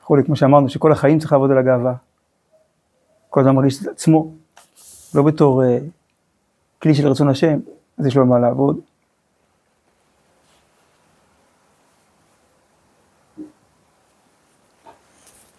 [0.00, 1.94] וכולי, כמו שאמרנו, שכל החיים צריך לעבוד על הגאווה.
[3.36, 4.34] כל אדם מרגיש את עצמו,
[5.14, 5.66] לא בתור uh,
[6.82, 7.58] כלי של רצון השם,
[7.98, 8.80] אז יש לו מה לעבוד.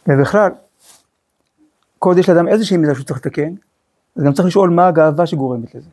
[0.07, 0.51] ובכלל,
[1.99, 3.53] כל עוד יש לאדם איזושהי מידה שהוא צריך לתקן,
[4.15, 5.89] אז גם צריך לשאול מה הגאווה שגורמת לזה.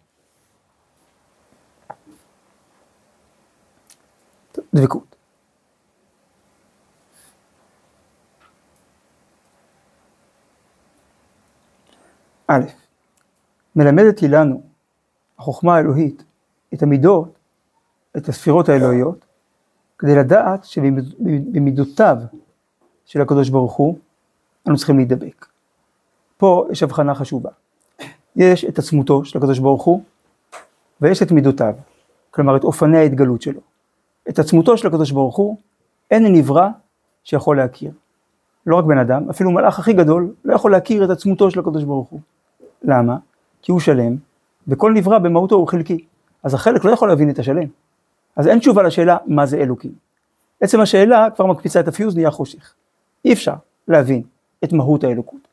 [4.75, 5.13] דבקות.
[12.48, 12.64] א',
[13.76, 14.62] מלמדת היא לנו,
[15.38, 16.24] החוכמה האלוהית,
[16.74, 17.38] את המידות,
[18.16, 19.24] את הספירות האלוהיות,
[19.98, 22.16] כדי לדעת שבמידותיו
[23.07, 23.98] של הקדוש ברוך הוא,
[24.68, 25.46] אנו צריכים להידבק.
[26.37, 27.50] פה יש הבחנה חשובה.
[28.37, 30.02] יש את עצמותו של הקדוש ברוך הוא,
[31.00, 31.74] ויש את מידותיו,
[32.30, 33.61] כלומר את אופני ההתגלות שלו.
[34.28, 35.57] את עצמותו של הקדוש ברוך הוא,
[36.11, 36.68] אין נברא
[37.24, 37.90] שיכול להכיר.
[38.66, 41.85] לא רק בן אדם, אפילו מלאך הכי גדול לא יכול להכיר את עצמותו של הקדוש
[41.85, 42.20] ברוך הוא.
[42.85, 43.16] למה?
[43.62, 44.16] כי הוא שלם,
[44.68, 46.05] וכל נברא במהותו הוא חלקי.
[46.42, 47.68] אז החלק לא יכול להבין את השלם.
[48.37, 49.92] אז אין תשובה לשאלה מה זה אלוקים.
[50.61, 52.75] עצם השאלה כבר מקפיצה את הפיוז נהיה חושך.
[53.25, 53.55] אי אפשר
[53.88, 54.23] להבין
[54.64, 55.49] את מהות האלוקות.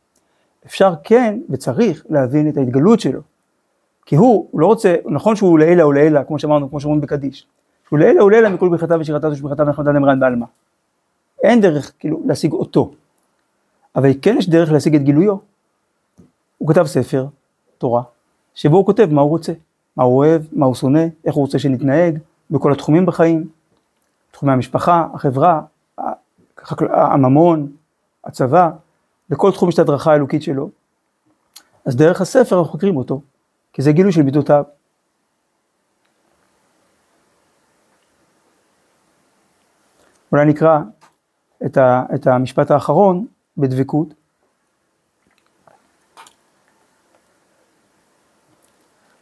[0.65, 3.22] אפשר כן וצריך להבין את ההתגלות שלו.
[4.06, 7.46] כי הוא, הוא לא רוצה, נכון שהוא לעילא ולעילא, כמו שאמרנו, כמו שאומרים בקדיש.
[7.88, 10.46] שהוא לעילא ולעילא מכל ברכתה ושירתה ושבחתה ונחמתה נמרן בעלמא.
[11.44, 12.91] אין דרך כאילו להשיג אותו.
[13.96, 15.36] אבל כן יש דרך להשיג את גילויו.
[16.62, 17.26] הוא כתב ספר,
[17.78, 18.04] תורה,
[18.56, 19.54] שבו הוא כותב מה הוא רוצה,
[19.97, 22.19] מה הוא אוהב, מה הוא שונא, איך הוא רוצה שנתנהג,
[22.52, 23.50] בכל התחומים בחיים,
[24.32, 25.62] תחומי המשפחה, החברה,
[26.91, 27.71] הממון,
[28.24, 28.69] הצבא,
[29.30, 30.69] בכל תחום יש את ההדרכה האלוקית שלו.
[31.86, 33.21] אז דרך הספר אנחנו חוקרים אותו,
[33.74, 34.63] כי זה גילוי של מידותיו.
[40.32, 40.80] אולי נקרא
[41.65, 43.26] את, ה, את המשפט האחרון
[43.58, 44.20] בדבקות.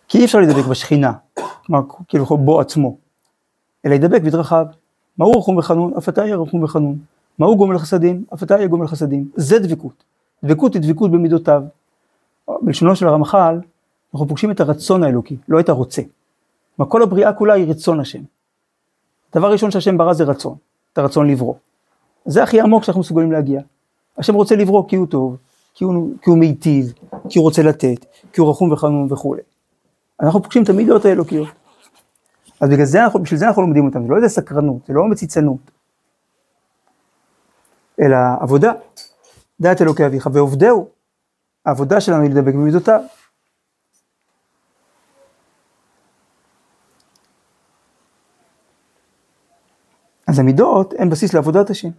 [0.10, 1.13] כי אי אפשר להידבק בשכינה,
[1.65, 2.98] כלומר כאילו בו עצמו,
[3.86, 4.65] אלא להידבק בדרכיו.
[5.17, 5.93] מהו רחום וחנון?
[5.98, 6.98] אף אתה יהיה רחום וחנון.
[7.39, 8.24] מהו גומל חסדים?
[8.34, 9.30] אף אתה יהיה גומל חסדים.
[9.36, 10.04] זה דבקות.
[10.43, 11.63] דבקות היא דבקות במידותיו.
[12.62, 13.60] בלשונו של הרמח"ל,
[14.13, 16.02] אנחנו פוגשים את הרצון האלוקי, לא את הרוצה.
[16.76, 18.22] כלומר כל הבריאה כולה היא רצון השם.
[19.36, 20.56] דבר ראשון שהשם ברא זה רצון,
[20.93, 21.54] את הרצון לברוא.
[22.26, 23.62] זה הכי עמוק שאנחנו מסוגלים להגיע.
[24.17, 25.38] השם רוצה לברוא כי הוא טוב,
[25.74, 26.93] כי הוא, כי הוא מיטיב,
[27.30, 29.41] כי הוא רוצה לתת, כי הוא רחום וחנון וכולי.
[30.21, 31.47] אנחנו פוגשים את המידות האלוקיות.
[32.62, 35.08] אז בגלל זה אנחנו, בשביל זה אנחנו לומדים אותם, זה לא איזה סקרנות, זה לא
[35.08, 35.71] מציצנות,
[38.01, 38.71] אלא עבודה,
[39.60, 40.89] דעת אלוקי אביך, ועובדהו,
[41.65, 43.01] העבודה שלנו היא לדבק במידותיו.
[50.27, 51.89] אז המידות הן בסיס לעבודת השם.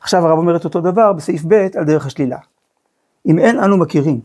[0.00, 2.38] עכשיו הרב אומר את אותו דבר בסעיף ב' על דרך השלילה.
[3.26, 4.20] אם אין אנו מכירים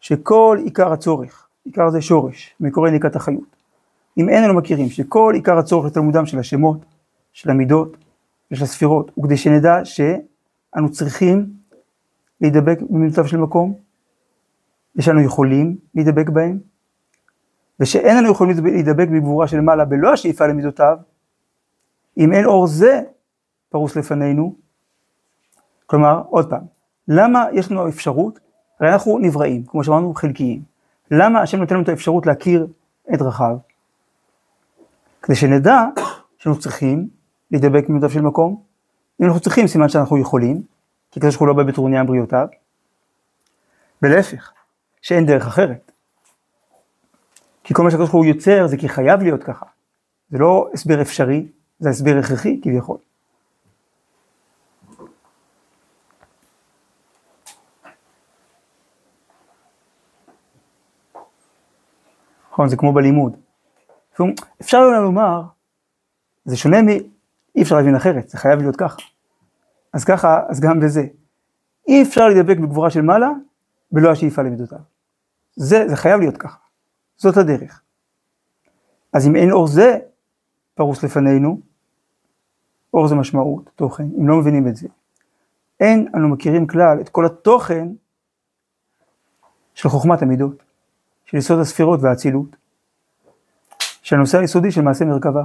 [0.00, 3.56] שכל עיקר הצורך, עיקר זה שורש, מקורי ניקת החיות,
[4.18, 6.78] אם אין אנו מכירים שכל עיקר הצורך לתלמודם של השמות,
[7.32, 7.96] של המידות
[8.50, 11.46] ושל הספירות, וכדי שנדע שאנו צריכים
[12.40, 13.74] להידבק במידותיו של מקום,
[14.96, 16.58] ושאנו יכולים להידבק בהם,
[17.80, 20.96] ושאין לנו יכולים להידבק בגבורה של מעלה בלא השאיפה למידותיו,
[22.18, 23.00] אם אין אור זה
[23.68, 24.54] פרוס לפנינו,
[25.86, 26.62] כלומר, עוד פעם,
[27.08, 28.38] למה יש לנו אפשרות,
[28.80, 30.62] הרי אנחנו נבראים, כמו שאמרנו, חלקיים.
[31.10, 32.66] למה השם נותן לנו את האפשרות להכיר
[33.14, 33.56] את דרכיו?
[35.22, 35.82] כדי שנדע
[36.38, 37.08] שאנחנו צריכים
[37.50, 38.62] להידבק במידותיו של מקום.
[39.20, 40.62] אם אנחנו צריכים, סימן שאנחנו יכולים,
[41.10, 42.46] כי כזה שהוא לא בא בטרוניה בריאותיו.
[44.02, 44.52] ולהפך,
[45.02, 45.92] שאין דרך אחרת.
[47.64, 49.66] כי כל מה שהקדוש ברוך הוא יוצר זה כי חייב להיות ככה.
[50.30, 51.46] זה לא הסבר אפשרי,
[51.78, 52.98] זה הסבר הכרחי כביכול.
[62.58, 63.36] נכון, זה כמו בלימוד.
[64.60, 65.42] אפשר אולי לומר,
[66.44, 66.88] זה שונה מ...
[67.56, 69.02] אי אפשר להבין אחרת, זה חייב להיות ככה.
[69.92, 71.06] אז ככה, אז גם בזה.
[71.88, 73.30] אי אפשר להידבק בגבורה של מעלה,
[73.92, 74.78] בלא השאיפה למידותיו.
[75.56, 76.58] זה, זה חייב להיות ככה.
[77.16, 77.82] זאת הדרך.
[79.12, 79.98] אז אם אין אור זה
[80.74, 81.60] פרוס לפנינו,
[82.94, 84.88] אור זה משמעות, תוכן, אם לא מבינים את זה.
[85.80, 87.88] אין אנו מכירים כלל את כל התוכן
[89.74, 90.67] של חוכמת המידות,
[91.30, 92.56] של יסוד הספירות והאצילות,
[94.02, 95.44] של הנושא היסודי של מעשה מרכבה.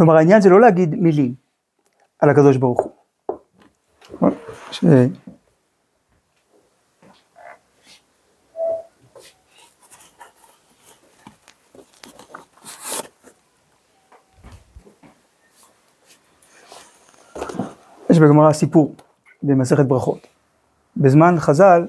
[0.00, 1.34] כלומר העניין זה לא להגיד מילים
[2.18, 4.30] על הקדוש ברוך הוא.
[4.70, 4.84] ש...
[18.10, 18.94] יש בגמרא סיפור
[19.42, 20.26] במסכת ברכות.
[20.96, 21.86] בזמן חז"ל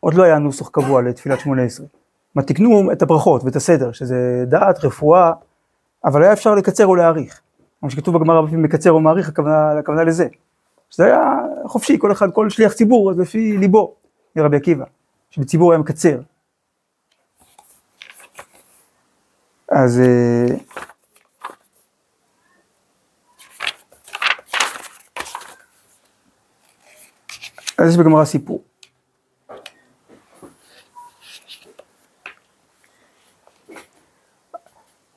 [0.00, 1.86] עוד לא היה נוסח קבוע לתפילת שמונה עשרה.
[2.34, 5.32] מה תקנו את הברכות ואת הסדר, שזה דעת, רפואה,
[6.06, 7.40] אבל היה אפשר לקצר או להאריך.
[7.80, 10.28] כמו שכתוב בגמרא הרבה פעמים מקצר או מאריך, הכוונה, הכוונה לזה.
[10.90, 11.22] שזה היה
[11.64, 13.94] חופשי, כל אחד, כל שליח ציבור, אז לפי ליבו,
[14.36, 14.84] מרבי עקיבא,
[15.30, 16.20] שבציבור היה מקצר.
[19.68, 20.00] אז...
[20.00, 20.56] אה,
[27.78, 28.62] אז יש בגמרא סיפור.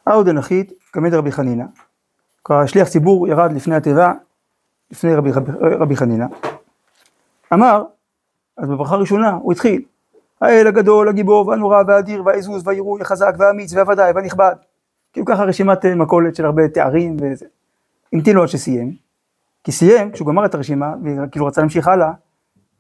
[0.08, 1.66] אהו דנחית כמד רבי חנינא.
[2.44, 4.14] כלומר, שליח ציבור ירד לפני התיבה,
[4.92, 6.26] לפני רבי, רבי, חנינא.
[7.54, 7.84] אמר,
[8.58, 9.82] אז בברכה הראשונה הוא התחיל,
[10.42, 14.56] האל הגדול, הגיבור והנורא והאדיר והעזוז והעירוי החזק והאמיץ והוודאי והנכבד.
[15.14, 17.46] כאילו ככה רשימת אה, מכולת של הרבה תארים וזה.
[18.14, 18.96] המתין לו עד שסיים,
[19.64, 22.12] כי סיים, כשהוא גמר את הרשימה, וכאילו רצה להמשיך הלאה,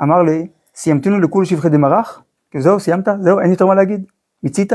[0.01, 2.21] אמר לי, סיימתנו לכול שבחי דמרח?
[2.51, 3.07] כאילו זהו, סיימת?
[3.19, 4.05] זהו, אין יותר מה להגיד?
[4.43, 4.73] מיצית?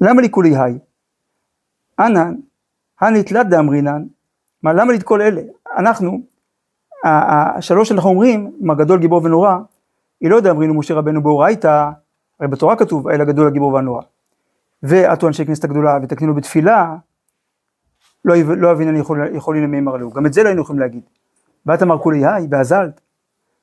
[0.00, 0.78] למה לי כולי היי?
[2.06, 2.34] אנן,
[3.00, 4.02] הנתלת דאמרינן,
[4.62, 5.42] מה למה כל אלה?
[5.76, 6.20] אנחנו,
[7.04, 9.56] השלוש שאנחנו אומרים, מה גדול גיבור ונורא,
[10.20, 11.90] היא לא דאמרינו משה רבנו באורייתא,
[12.40, 14.02] הרי בתורה כתוב האל הגדול הגיבור והנורא.
[14.82, 16.96] ועטו אנשי כנסת הגדולה ותקנינו בתפילה,
[18.24, 20.80] לא, לא אבין אני יכול, יכולים למי אמר לו, גם את זה לא היינו יכולים
[20.80, 21.02] להגיד.
[21.66, 23.00] ואת אמר כולי היי, באזלת,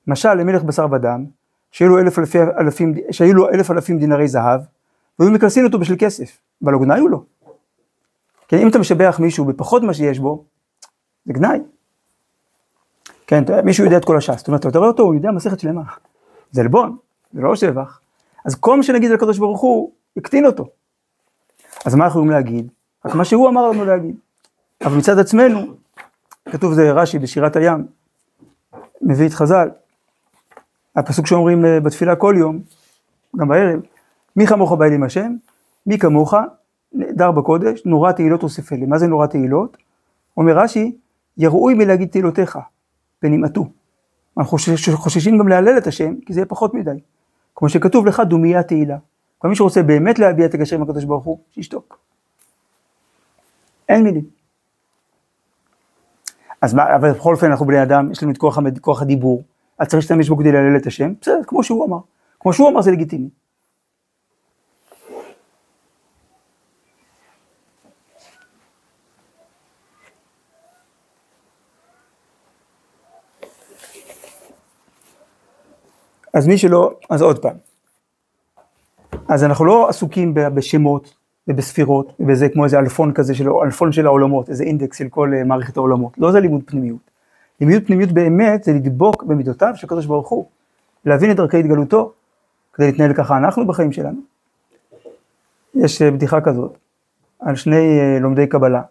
[0.07, 1.25] משל למלך בשר ודם,
[1.71, 2.19] שהיו לו אלף
[2.59, 4.61] אלפים, שהיו לו אלף אלפים דינרי זהב,
[5.19, 7.09] והיו מקלסין אותו בשביל כסף, אבל לא גנאי הוא
[8.49, 10.43] כן, אם אתה משבח מישהו בפחות ממה שיש בו,
[11.25, 11.59] זה גנאי.
[13.27, 15.81] כן, מישהו יודע את כל הש"ס, זאת אומרת, אתה רואה אותו, הוא יודע מסכת שלמה.
[16.51, 16.97] זה עלבון,
[17.33, 17.99] זה לא שבח.
[18.45, 20.65] אז כל מה שנגיד על הקדוש ברוך הוא, יקטין אותו.
[21.85, 22.71] אז מה אנחנו יכולים להגיד?
[23.05, 24.15] רק מה שהוא אמר לנו להגיד.
[24.85, 25.65] אבל מצד עצמנו,
[26.51, 27.87] כתוב זה רש"י בשירת הים,
[29.01, 29.69] מביא את חז"ל,
[30.95, 32.59] הפסוק שאומרים אה, בתפילה כל יום,
[33.37, 33.79] גם בערב,
[34.35, 35.35] מי כמוך בא אלים השם,
[35.85, 36.33] מי כמוך,
[36.93, 38.85] נהדר בקודש, נורא תהילות אוסף אלה.
[38.85, 39.77] מה זה נורא תהילות?
[40.37, 40.95] אומר רש"י,
[41.37, 42.59] יראוי מלהגיד תהילותיך,
[43.23, 43.67] ונמעטו.
[44.37, 44.57] אנחנו
[44.93, 46.99] חוששים גם להלל את השם, כי זה יהיה פחות מדי.
[47.55, 48.97] כמו שכתוב לך, דומיה תהילה.
[49.37, 51.99] כל מי שרוצה באמת להביע את הקשר עם הקדוש ברוך הוא, שישתוק.
[53.89, 54.23] אין מילים.
[56.61, 58.59] אז מה, אבל בכל אופן אנחנו בני אדם, יש לנו את כוח.
[58.81, 59.43] כוח הדיבור,
[59.77, 61.99] אז צריך להשתמש בו כדי להלל את השם, בסדר, כמו שהוא אמר.
[62.39, 63.29] כמו שהוא אמר זה לגיטימי.
[76.33, 77.55] אז מי שלא, אז עוד פעם.
[79.27, 81.15] אז אנחנו לא עסוקים בשמות
[81.47, 85.43] ובספירות ובזה כמו איזה אלפון כזה של אלפון של העולמות, איזה אינדקס של כל אה,
[85.43, 86.17] מערכת העולמות.
[86.17, 87.11] לא זה לימוד פנימיות.
[87.61, 90.45] לימוד פנימיות באמת זה לדבוק במידותיו של הקדוש ברוך הוא,
[91.05, 92.13] להבין את דרכי התגלותו,
[92.73, 94.19] כדי להתנהל ככה אנחנו בחיים שלנו.
[95.75, 96.77] יש אה, בדיחה כזאת
[97.39, 98.81] על שני אה, לומדי קבלה,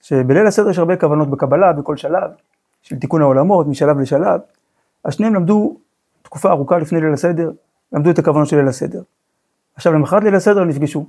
[0.00, 2.30] שבליל הסדר יש הרבה כוונות בקבלה בכל שלב,
[2.82, 4.40] של תיקון העולמות משלב לשלב,
[5.04, 5.76] אז שניהם למדו
[6.22, 7.50] תקופה ארוכה לפני ליל הסדר,
[7.92, 9.02] למדו את הכוונות של ליל הסדר.
[9.74, 11.06] עכשיו למחרת ליל הסדר נפגשו.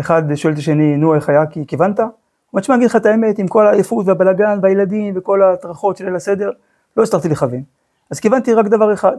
[0.00, 2.00] אחד שואל את השני, נו איך היה, כי כיוונת?
[2.00, 2.08] הוא
[2.52, 6.16] אומר, תשמע, אגיד לך את האמת, עם כל העייפות והבלגן והילדים וכל הטרחות של ליל
[6.16, 6.50] הסדר,
[6.96, 7.62] לא הצלחתי לכוון.
[8.10, 9.16] אז כיוונתי רק דבר אחד,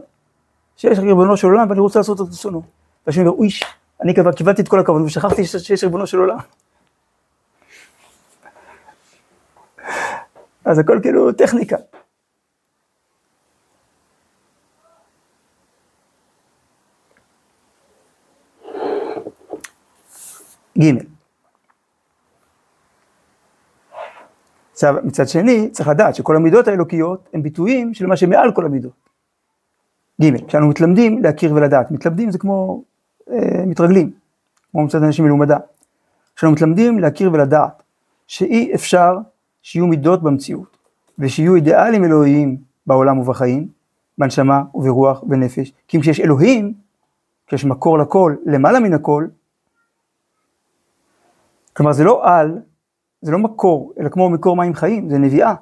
[0.76, 2.62] שיש ריבונו של עולם ואני רוצה לעשות את רצונו.
[3.06, 3.48] והשני אומר, אוי,
[4.02, 6.38] אני כבר כיוונתי את כל הכוונות ושכחתי שיש ריבונו של עולם.
[10.64, 11.76] אז הכל כאילו טכניקה.
[20.80, 21.18] ג'
[24.72, 28.92] עכשיו, מצד שני, צריך לדעת שכל המידות האלוקיות הן ביטויים של מה שמעל כל המידות.
[30.22, 32.82] ג', כשאנו מתלמדים להכיר ולדעת, מתלמדים זה כמו
[33.30, 34.10] אה, מתרגלים,
[34.72, 35.58] כמו מצד אנשים מלומדה.
[36.36, 37.82] כשאנו מתלמדים להכיר ולדעת
[38.26, 39.18] שאי אפשר
[39.62, 40.76] שיהיו מידות במציאות,
[41.18, 43.68] ושיהיו אידיאלים אלוהיים בעולם ובחיים,
[44.18, 46.74] בנשמה וברוח ונפש, כי אם כשיש אלוהים,
[47.46, 49.26] כשיש מקור לכל, למעלה מן הכל,
[51.78, 52.62] כלומר זה לא על,
[53.20, 55.54] זה לא מקור, אלא כמו מקור מים חיים, זה נביאה.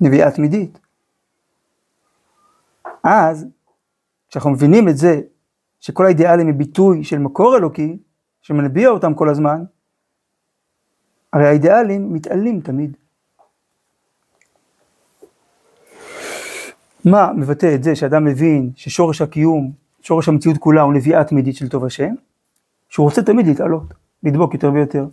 [0.00, 0.78] נביאה תמידית.
[3.04, 3.46] אז,
[4.28, 5.20] כשאנחנו מבינים את זה,
[5.80, 7.98] שכל האידיאלים הם ביטוי של מקור אלוקי,
[8.42, 9.64] שמנביע אותם כל הזמן,
[11.32, 12.96] הרי האידיאלים מתעלים תמיד.
[17.04, 21.68] מה מבטא את זה שאדם מבין ששורש הקיום, שורש המציאות כולה הוא נביאה תמידית של
[21.68, 22.14] טוב השם,
[22.88, 25.06] שהוא רוצה תמיד להתעלות, לדבוק יותר ויותר.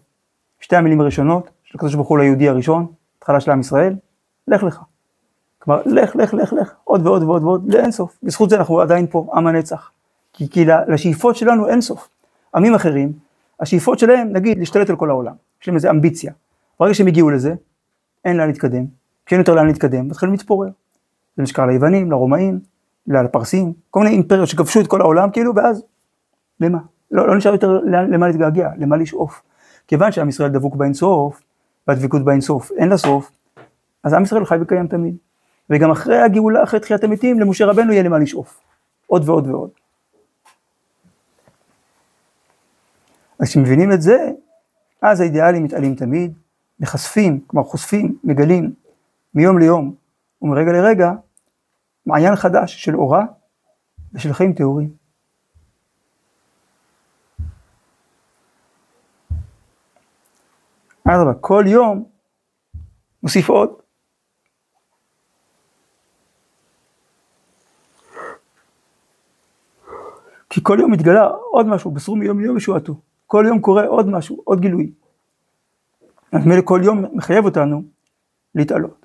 [0.59, 3.95] שתי המילים הראשונות של הקדוש ברוך הוא ליהודי הראשון, התחלה של עם ישראל,
[4.47, 4.79] לך לך.
[5.59, 8.17] כלומר, לך, לך, לך, לך, עוד ועוד ועוד ועוד, לאין סוף.
[8.23, 9.91] בזכות זה אנחנו עדיין פה, עם הנצח.
[10.33, 12.09] כי, כי לשאיפות שלנו אין סוף.
[12.55, 13.13] עמים אחרים,
[13.59, 15.33] השאיפות שלהם, נגיד, להשתלט על כל העולם.
[15.61, 16.33] יש להם איזו אמביציה.
[16.79, 17.53] ברגע שהם הגיעו לזה,
[18.25, 18.85] אין לאן להתקדם,
[19.25, 20.69] כי אין יותר לאן להתקדם, מתחילים להתפורר.
[21.37, 22.59] זה נשקע ליוונים, לרומאים,
[23.07, 25.83] לפרסים, כל מיני אימפריות שכבשו את כל העולם, כאילו, ואז,
[26.59, 26.77] למה?
[27.11, 29.41] לא, לא נשאר יותר למה להתגעגע, למה לשאוף.
[29.87, 31.41] כיוון שעם ישראל דבוק באינסוף,
[31.87, 33.31] והדבקות באינסוף אין לה סוף,
[34.03, 35.15] אז עם ישראל חי וקיים תמיד.
[35.69, 38.59] וגם אחרי הגאולה, אחרי תחיית המתים, למשה רבנו יהיה למה לשאוף.
[39.07, 39.69] עוד ועוד ועוד.
[43.39, 44.31] אז כשמבינים את זה,
[45.01, 46.33] אז האידיאלים מתעלים תמיד,
[46.79, 48.73] מחשפים, כלומר חושפים, מגלים,
[49.35, 49.95] מיום ליום
[50.41, 51.11] ומרגע לרגע,
[52.05, 53.23] מעיין חדש של אורה
[54.13, 55.03] ושל חיים טהורים.
[61.03, 62.05] אדרבה, כל יום
[63.23, 63.69] מוסיף עוד.
[70.49, 72.93] כי כל יום מתגלה עוד משהו, בסרו מיום ליום ישועתו.
[73.27, 74.93] כל יום קורה עוד משהו, עוד גילוי.
[76.31, 77.83] אז מילא כל יום מחייב אותנו
[78.55, 79.02] להתעלות.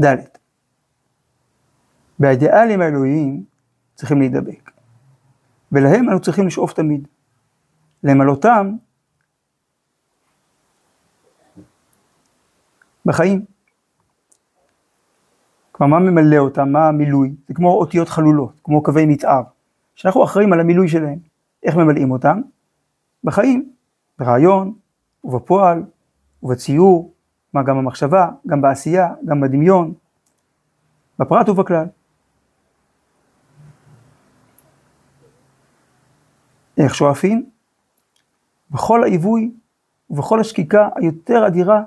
[0.00, 0.16] ד'
[2.18, 3.44] באידיאלים האלוהיים
[3.94, 4.70] צריכים להידבק,
[5.72, 7.08] ולהם אנו צריכים לשאוף תמיד.
[8.04, 8.72] למלאותם
[13.06, 13.44] בחיים.
[15.72, 16.68] כלומר, מה ממלא אותם?
[16.68, 17.34] מה המילוי?
[17.48, 19.42] זה כמו אותיות חלולות, כמו קווי מתאר,
[19.94, 21.18] שאנחנו אחראים על המילוי שלהם.
[21.62, 22.40] איך ממלאים אותם?
[23.24, 23.72] בחיים,
[24.18, 24.74] ברעיון,
[25.24, 25.82] ובפועל,
[26.42, 27.13] ובציור,
[27.54, 29.94] מה גם במחשבה, גם בעשייה, גם בדמיון,
[31.18, 31.86] בפרט ובכלל.
[36.78, 37.50] איך שואפים?
[38.70, 39.50] בכל העיווי
[40.10, 41.82] ובכל השקיקה היותר אדירה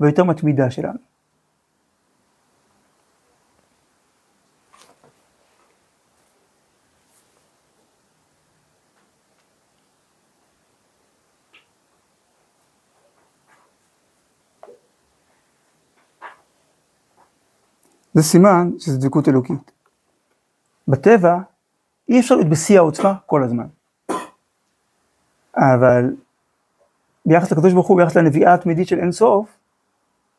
[0.00, 1.07] ויותר מתמידה שלנו.
[18.18, 19.70] זה סימן שזה דבקות אלוקית.
[20.88, 21.38] בטבע
[22.08, 23.66] אי אפשר להיות בשיא העוצמה כל הזמן.
[25.56, 26.16] אבל
[27.26, 29.58] ביחס לקדוש ברוך הוא, ביחס לנביאה התמידית של אין סוף,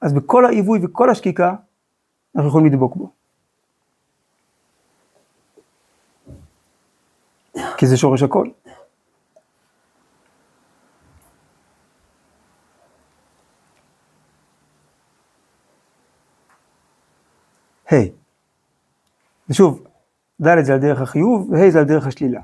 [0.02, 1.56] אז בכל העיווי וכל השקיקה,
[2.36, 3.12] אנחנו יכולים לדבוק בו.
[7.78, 8.48] כי זה שורש הכל.
[19.50, 19.88] ושוב,
[20.42, 22.42] ד' זה על דרך החיוב, וה' זה על דרך השלילה.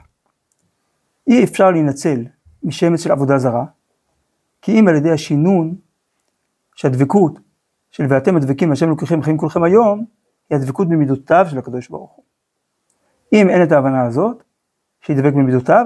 [1.28, 2.26] אי אפשר להינצל
[2.64, 3.66] משמץ של עבודה זרה,
[4.62, 5.76] כי אם על ידי השינון,
[6.76, 7.40] שהדבקות
[7.92, 10.06] של ואתם הדבקים השם לוקחים חיים כולכם היום,
[10.50, 12.26] היא הדבקות במידותיו של הקדוש ברוך הוא.
[13.34, 14.44] אם אין את ההבנה הזאת,
[15.02, 15.86] שידבק במידותיו,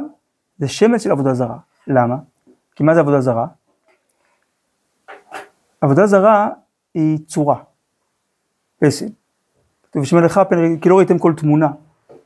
[0.58, 1.58] זה שמץ של עבודה זרה.
[1.88, 2.16] למה?
[2.76, 3.48] כי מה זה עבודה זרה?
[5.82, 6.50] עבודה זרה
[6.94, 7.64] היא צורה,
[8.80, 9.19] פסל.
[9.92, 10.44] כתוב שמלאכה
[10.82, 11.68] כי לא ראיתם כל תמונה.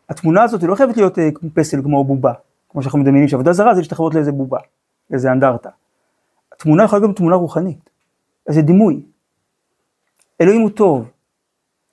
[0.09, 2.34] התמונה הזאת היא לא חייבת להיות אה, פסל כמו בובה,
[2.70, 4.59] כמו שאנחנו מדמיינים שעבודה זרה זה להשתחוות לאיזה בובה,
[5.09, 5.70] לאיזה אנדרטה.
[6.53, 7.89] התמונה יכולה להיות תמונה רוחנית,
[8.47, 9.01] איזה דימוי.
[10.41, 11.09] אלוהים הוא טוב,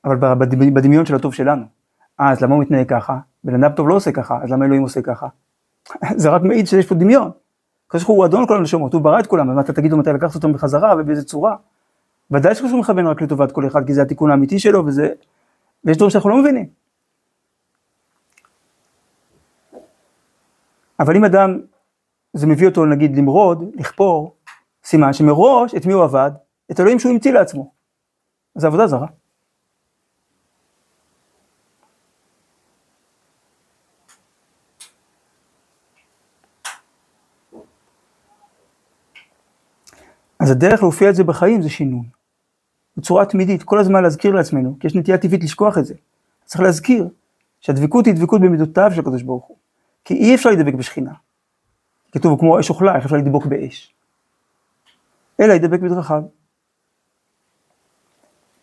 [0.05, 0.17] אבל
[0.75, 1.65] בדמיון של הטוב שלנו.
[2.21, 3.19] אה, אז למה הוא מתנהג ככה?
[3.45, 5.27] בן אדם טוב לא עושה ככה, אז למה אלוהים עושה ככה?
[6.23, 7.31] זה רק מעיד שיש פה דמיון.
[7.87, 10.35] הקדוש ברוך הוא אדון כל הנשמות, הוא ברא את כולם, אז אתה תגידו מתי לקחת
[10.35, 11.57] אותם בחזרה ובאיזה צורה.
[12.31, 15.09] ודאי ברוך מכוון רק לטובת כל אחד, כי זה התיקון האמיתי שלו, וזה...
[15.85, 16.69] ויש דברים שאנחנו לא מבינים.
[21.01, 21.61] אבל אם אדם,
[22.33, 24.37] זה מביא אותו נגיד למרוד, לכפור,
[24.85, 26.31] סימן שמראש את מי הוא עבד?
[26.71, 27.73] את אלוהים שהוא המציא לעצמו.
[28.55, 29.07] זה עבודה זרה.
[40.41, 42.20] אז הדרך להופיע את זה בחיים זה שינון.
[43.01, 45.95] בצורה תמידית, כל הזמן להזכיר לעצמנו, כי יש נטייה טבעית לשכוח את זה.
[46.45, 47.09] צריך להזכיר
[47.61, 49.57] שהדבקות היא דבקות במידותיו של הקדוש ברוך הוא.
[50.05, 51.13] כי אי אפשר להידבק בשכינה.
[52.13, 53.95] כתוב כמו אש אוכלה, איך אפשר לדבוק באש?
[55.41, 56.23] אלא להידבק בדרכיו.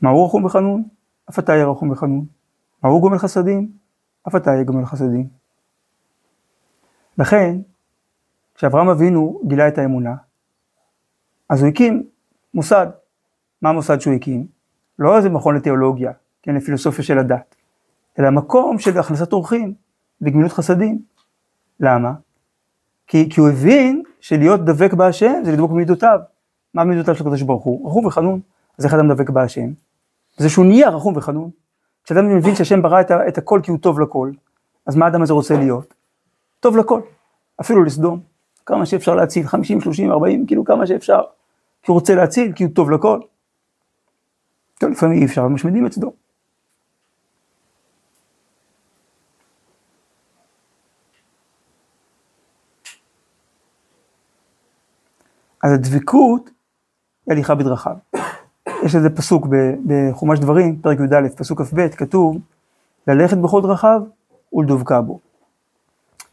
[0.01, 0.83] מהו רחום וחנון?
[1.29, 2.25] אף אתה יהיה רחום וחנון.
[2.83, 3.71] מהו גומל חסדים?
[4.27, 5.27] אף אתה יהיה גומל חסדים.
[7.17, 7.57] לכן,
[8.55, 10.15] כשאברהם אבינו גילה את האמונה,
[11.49, 12.03] אז הוא הקים
[12.53, 12.87] מוסד.
[13.61, 14.47] מה המוסד שהוא הקים?
[14.99, 17.55] לא איזה מכון לתיאולוגיה, כן, לפילוסופיה של הדת,
[18.19, 19.73] אלא מקום של הכנסת אורחים
[20.21, 21.01] וגמילות חסדים.
[21.79, 22.13] למה?
[23.07, 26.19] כי, כי הוא הבין שלהיות דבק בהשם זה לדבוק במידותיו.
[26.73, 27.89] מה מידותיו של הקדוש ברוך הוא?
[27.89, 28.39] רחום וחנון.
[28.77, 29.69] אז איך אדם דבק בהשם?
[30.37, 31.49] זה שהוא נהיה רחום וחנון.
[32.03, 34.31] כשאדם מבין שהשם ברא את, את הכל כי הוא טוב לכל,
[34.85, 35.93] אז מה האדם הזה רוצה להיות?
[36.59, 37.01] טוב לכל,
[37.61, 38.19] אפילו לסדום.
[38.65, 41.21] כמה שאפשר להציל, 50, 30, 40, כאילו כמה שאפשר.
[41.83, 43.19] כי הוא רוצה להציל, כי הוא טוב לכל.
[44.77, 46.11] טוב, לפעמים אי אפשר, משמידים את סדום.
[55.63, 56.49] אז הדבקות
[57.25, 57.95] היא הליכה בדרכיו.
[58.83, 59.47] יש איזה פסוק
[59.87, 62.37] בחומש דברים, פרק י"א, פסוק כ"ב, כתוב,
[63.07, 64.01] ללכת בכל דרכיו
[64.53, 65.19] ולדבקה בו.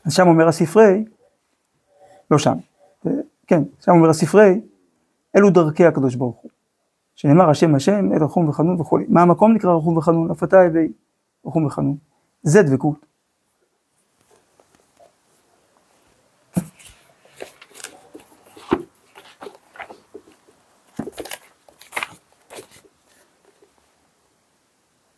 [0.05, 1.05] אז שם אומר הספרי,
[2.31, 2.55] לא שם,
[3.47, 4.61] כן, שם אומר הספרי,
[5.37, 6.51] אלו דרכי הקדוש ברוך הוא.
[7.15, 9.05] שנאמר השם השם, עת רחום וחנון וכולי.
[9.09, 10.33] מה המקום נקרא רחום וחנון?
[10.45, 10.93] אתה הווי
[11.47, 11.97] רחום וחנון.
[12.43, 13.07] זה דבקות.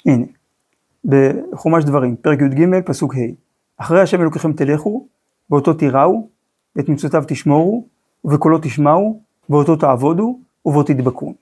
[0.07, 0.27] הנה,
[1.05, 3.19] בחומש דברים, פרק י"ג, פסוק ה'
[3.77, 5.07] אחרי השם אלוקיכם תלכו,
[5.51, 6.29] באותו תיראו,
[6.77, 7.87] ואת מצוותיו תשמורו,
[8.25, 11.35] ובקולו תשמעו, ואותו תעבודו, ובו תדבקו.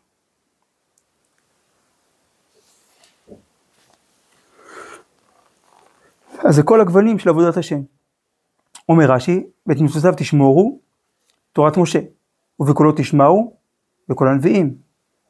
[6.45, 7.81] אז זה כל הגוונים של עבודת השם.
[8.89, 10.79] אומר רש"י, ואת מצוותיו תשמורו,
[11.53, 12.01] תורת משה,
[12.61, 13.57] ובקולו תשמעו,
[14.09, 14.75] בקול הנביאים,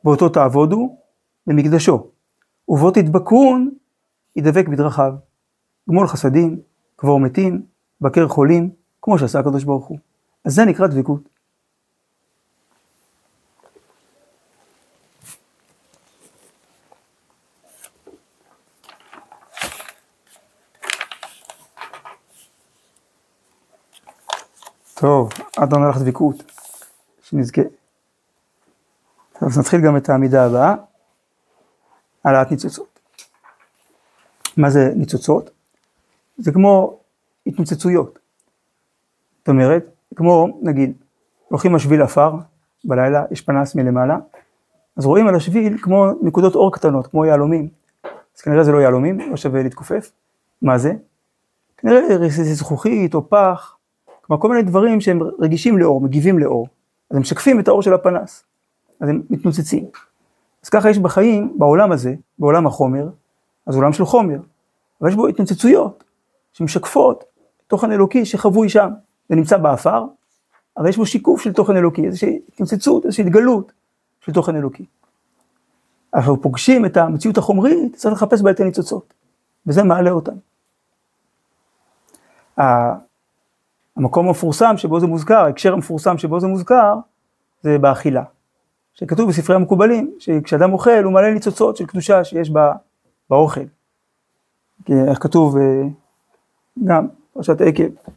[0.04, 0.96] ואותו תעבודו,
[1.46, 2.06] במקדשו,
[2.68, 3.70] ובו תדבקון,
[4.36, 5.12] ידבק בדרכיו.
[5.90, 6.60] גמול חסדים,
[6.96, 7.62] קבור מתים,
[8.00, 8.70] בקר חולים,
[9.02, 9.98] כמו שעשה הקדוש ברוך הוא.
[10.44, 11.28] אז זה נקרא דבקות.
[25.04, 26.52] טוב, עד עונה לך דבקות,
[27.22, 27.62] שנזכה.
[29.40, 30.74] אז נתחיל גם את העמידה הבאה,
[32.24, 32.98] העלאת ניצוצות.
[34.56, 35.50] מה זה ניצוצות?
[36.38, 36.98] זה כמו
[37.46, 38.18] התנוצצויות.
[39.38, 39.86] זאת אומרת,
[40.16, 40.92] כמו נגיד,
[41.48, 42.34] הולכים על שביל עפר
[42.84, 44.18] בלילה, יש פנס מלמעלה,
[44.96, 47.68] אז רואים על השביל כמו נקודות אור קטנות, כמו יהלומים.
[48.36, 50.12] אז כנראה זה לא יהלומים, לא שווה להתכופף.
[50.62, 50.92] מה זה?
[51.76, 53.73] כנראה זכוכית או פח,
[54.26, 56.68] כלומר כל מיני דברים שהם רגישים לאור, מגיבים לאור,
[57.10, 58.44] אז הם משקפים את האור של הפנס,
[59.00, 59.84] אז הם מתנוצצים.
[60.62, 63.08] אז ככה יש בחיים, בעולם הזה, בעולם החומר,
[63.66, 64.38] אז עולם של חומר,
[65.00, 66.04] אבל יש בו התנוצצויות
[66.52, 67.24] שמשקפות
[67.66, 68.90] תוכן אלוקי שחבוי שם,
[69.28, 70.04] זה נמצא באפר,
[70.76, 73.72] אבל יש בו שיקוף של תוכן אלוקי, איזושהי התנוצצות, איזושהי התגלות
[74.20, 74.84] של תוכן אלוקי.
[76.14, 79.14] אנחנו פוגשים את המציאות החומרית, צריך לחפש בה את הניצוצות.
[79.66, 80.32] וזה מעלה אותם.
[83.96, 86.94] המקום המפורסם שבו זה מוזכר, ההקשר המפורסם שבו זה מוזכר,
[87.62, 88.22] זה באכילה.
[88.94, 92.72] שכתוב בספרי המקובלים, שכשאדם אוכל הוא מלא ניצוצות של קדושה שיש בא,
[93.30, 93.60] באוכל.
[94.90, 95.82] איך כתוב אה,
[96.84, 98.10] גם פרשת עקב.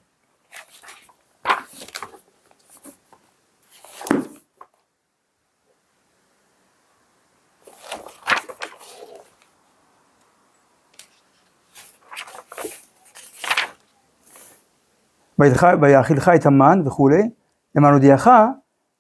[15.82, 17.30] ויאכילך את המן וכולי,
[17.76, 18.30] למען הודיעך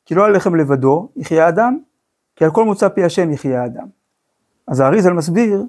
[0.05, 1.79] כי לא על לחם לבדו יחיה האדם,
[2.35, 3.87] כי על כל מוצא פי השם יחיה האדם.
[4.67, 5.63] אז האריזל מסביר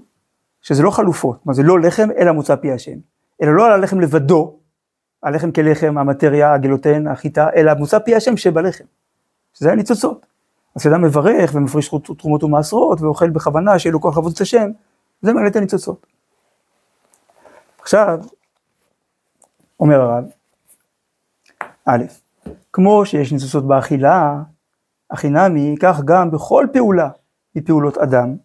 [0.60, 2.96] שזה לא חלופות, מה זה לא לחם אלא מוצא פי השם,
[3.42, 4.58] אלא לא על הלחם לבדו,
[5.22, 8.84] הלחם כלחם, המטריה, הגלוטן, החיטה, אלא מוצא פי השם שבלחם,
[9.54, 10.26] שזה הניצוצות.
[10.76, 14.70] אז כשאדם מברך ומפריש תרומות ומעשרות ואוכל בכוונה שיהיה לו כוח לעבוד את השם,
[15.22, 16.06] זה מעלה את הניצוצות.
[17.80, 18.20] עכשיו,
[19.80, 20.24] אומר הרב,
[21.90, 22.04] א',
[22.72, 24.42] כמו שיש ניצוצות באכילה,
[25.10, 27.08] הכי נמי, כך גם בכל פעולה
[27.54, 28.36] מפעולות אדם,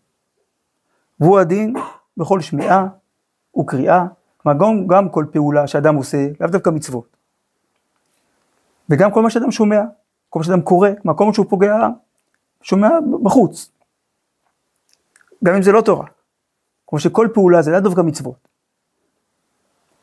[1.20, 1.74] והוא הדין
[2.18, 2.88] בכל שמיעה
[3.60, 4.06] וקריאה,
[4.38, 7.18] כלומר גם, גם כל פעולה שאדם עושה, לאו דווקא מצוות.
[8.90, 9.82] וגם כל מה שאדם שומע,
[10.30, 11.88] כל מה שאדם קורא, כלומר כל מה שהוא פוגע,
[12.62, 12.90] שומע
[13.24, 13.72] בחוץ.
[15.44, 16.08] גם אם זה לא תורה.
[16.88, 18.48] כמו שכל פעולה זה לאו דווקא מצוות.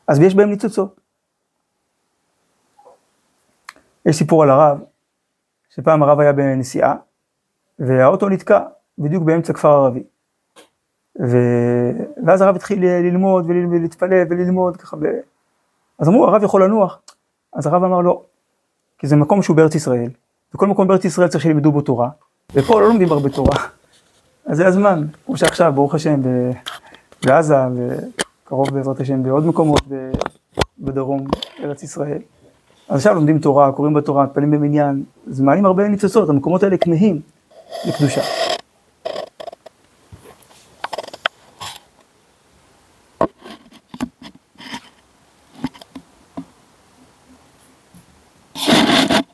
[0.07, 1.00] אז יש בהם ניצוצות.
[4.05, 4.79] יש סיפור על הרב,
[5.75, 6.95] שפעם הרב היה בנסיעה,
[7.79, 8.59] והאוטו נתקע
[8.97, 10.03] בדיוק באמצע כפר ערבי.
[11.19, 11.37] ו...
[12.25, 15.05] ואז הרב התחיל ללמוד ולהתפלל וללמוד ככה, ב...
[15.99, 17.01] אז אמרו הרב יכול לנוח,
[17.53, 18.23] אז הרב אמר לא,
[18.97, 20.09] כי זה מקום שהוא בארץ ישראל,
[20.55, 22.09] וכל מקום בארץ ישראל צריך שילמדו בו תורה,
[22.53, 23.57] ופה לא לומדים הרבה תורה,
[24.45, 26.21] אז זה הזמן, כמו שעכשיו, ברוך השם,
[27.25, 29.81] בעזה, וקרוב בעזרת השם בעוד מקומות
[30.79, 31.27] בדרום
[31.63, 32.21] ארץ ישראל.
[32.91, 37.21] אז עכשיו לומדים תורה, קוראים בתורה, מתפללים במניין, אז מעלים הרבה ניצוצות, המקומות האלה כמהים
[37.87, 38.21] לקדושה.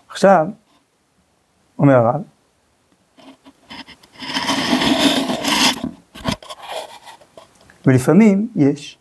[0.10, 0.48] עכשיו,
[1.80, 2.22] אומר הרב,
[7.86, 8.98] ולפעמים יש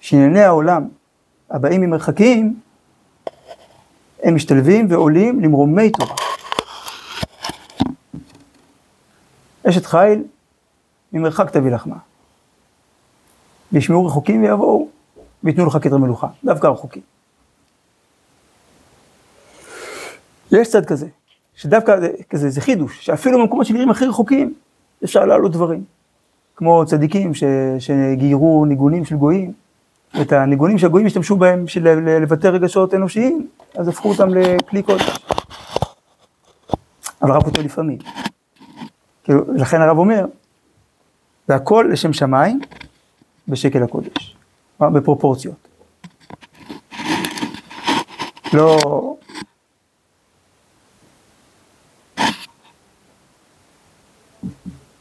[0.00, 0.88] שענייני העולם
[1.50, 2.60] הבאים ממרחקים
[4.22, 6.14] הם משתלבים ועולים למרומי תורה.
[9.68, 10.24] אשת חיל,
[11.12, 11.96] ממרחק תביא לחמה.
[13.72, 14.88] וישמעו רחוקים ויבואו,
[15.44, 17.02] ויתנו לך כתר מלוכה, דווקא רחוקים.
[20.52, 21.06] יש צד כזה,
[21.54, 24.54] שדווקא זה, כזה, זה חידוש, שאפילו במקומות שנראים הכי רחוקים,
[25.04, 25.84] אפשר להעלות דברים.
[26.56, 27.44] כמו צדיקים ש,
[27.78, 29.52] שגיירו ניגונים של גויים,
[30.20, 35.18] את הניגונים שהגויים השתמשו בהם בשביל לבטא רגשות אנושיים, אז הפכו אותם לכלי קודש.
[37.22, 37.98] אבל הרב כותב לפעמים.
[39.24, 40.24] כאילו, לכן הרב אומר,
[41.48, 42.60] והכל לשם שמיים
[43.48, 44.36] בשקל הקודש,
[44.80, 45.68] בפרופורציות.
[48.52, 49.17] לא...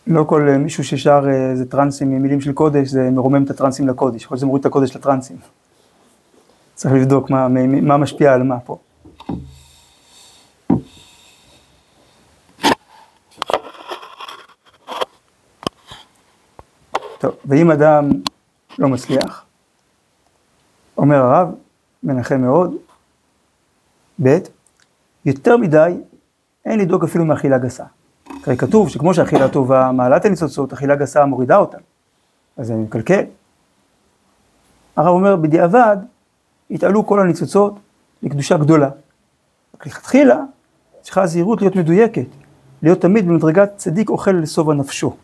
[0.07, 3.49] לא כל אה, מישהו ששר אה, איזה טרנסים עם מילים של קודש, זה מרומם את
[3.49, 5.37] הטרנסים לקודש, יכול להיות שזה מוריד את הקודש לטרנסים.
[6.75, 7.47] צריך לבדוק מה,
[7.81, 8.77] מה משפיע על מה פה.
[17.19, 18.09] טוב, ואם אדם
[18.79, 19.45] לא מצליח,
[20.97, 21.47] אומר הרב,
[22.03, 22.75] מנחם מאוד,
[24.23, 24.37] ב',
[25.25, 25.93] יותר מדי,
[26.65, 27.83] אין לדאוג אפילו מאכילה גסה.
[28.47, 31.77] הרי כתוב שכמו שאכילה טובה מעלת הניצוצות, אכילה גסה מורידה אותה,
[32.57, 33.23] אז זה מקלקל.
[34.95, 35.97] הרב אומר, בדיעבד,
[36.71, 37.79] התעלו כל הניצוצות
[38.23, 38.89] לקדושה גדולה.
[39.75, 40.39] רק לכתחילה,
[41.01, 42.25] צריכה הזהירות להיות מדויקת,
[42.83, 45.15] להיות תמיד במדרגת צדיק אוכל לשובע נפשו.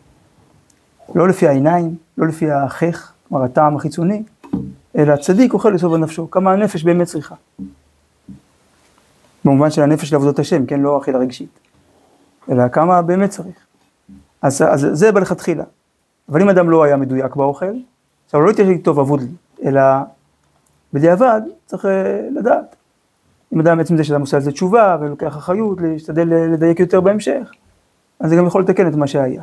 [1.14, 4.22] לא לפי העיניים, לא לפי החך, כלומר הטעם החיצוני,
[4.96, 7.34] אלא צדיק אוכל לשובע נפשו, כמה הנפש באמת צריכה.
[9.44, 11.64] במובן של הנפש לעבודת השם, כן, לא אכילה רגשית.
[12.50, 13.56] אלא כמה באמת צריך.
[14.42, 15.64] אז, אז זה בלכתחילה.
[16.28, 17.74] אבל אם אדם לא היה מדויק באוכל,
[18.26, 19.28] עכשיו לא יתיישב טוב אבוד לי,
[19.64, 19.82] אלא
[20.92, 22.76] בדיעבד צריך אה, לדעת.
[23.52, 27.52] אם אדם בעצם זה שאדם עושה על זה תשובה ולוקח אחריות, להשתדל לדייק יותר בהמשך,
[28.20, 29.42] אז זה גם יכול לתקן את מה שהיה.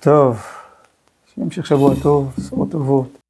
[0.00, 0.42] טוב,
[1.34, 3.23] שימשך שבוע טוב, בשורות טובות.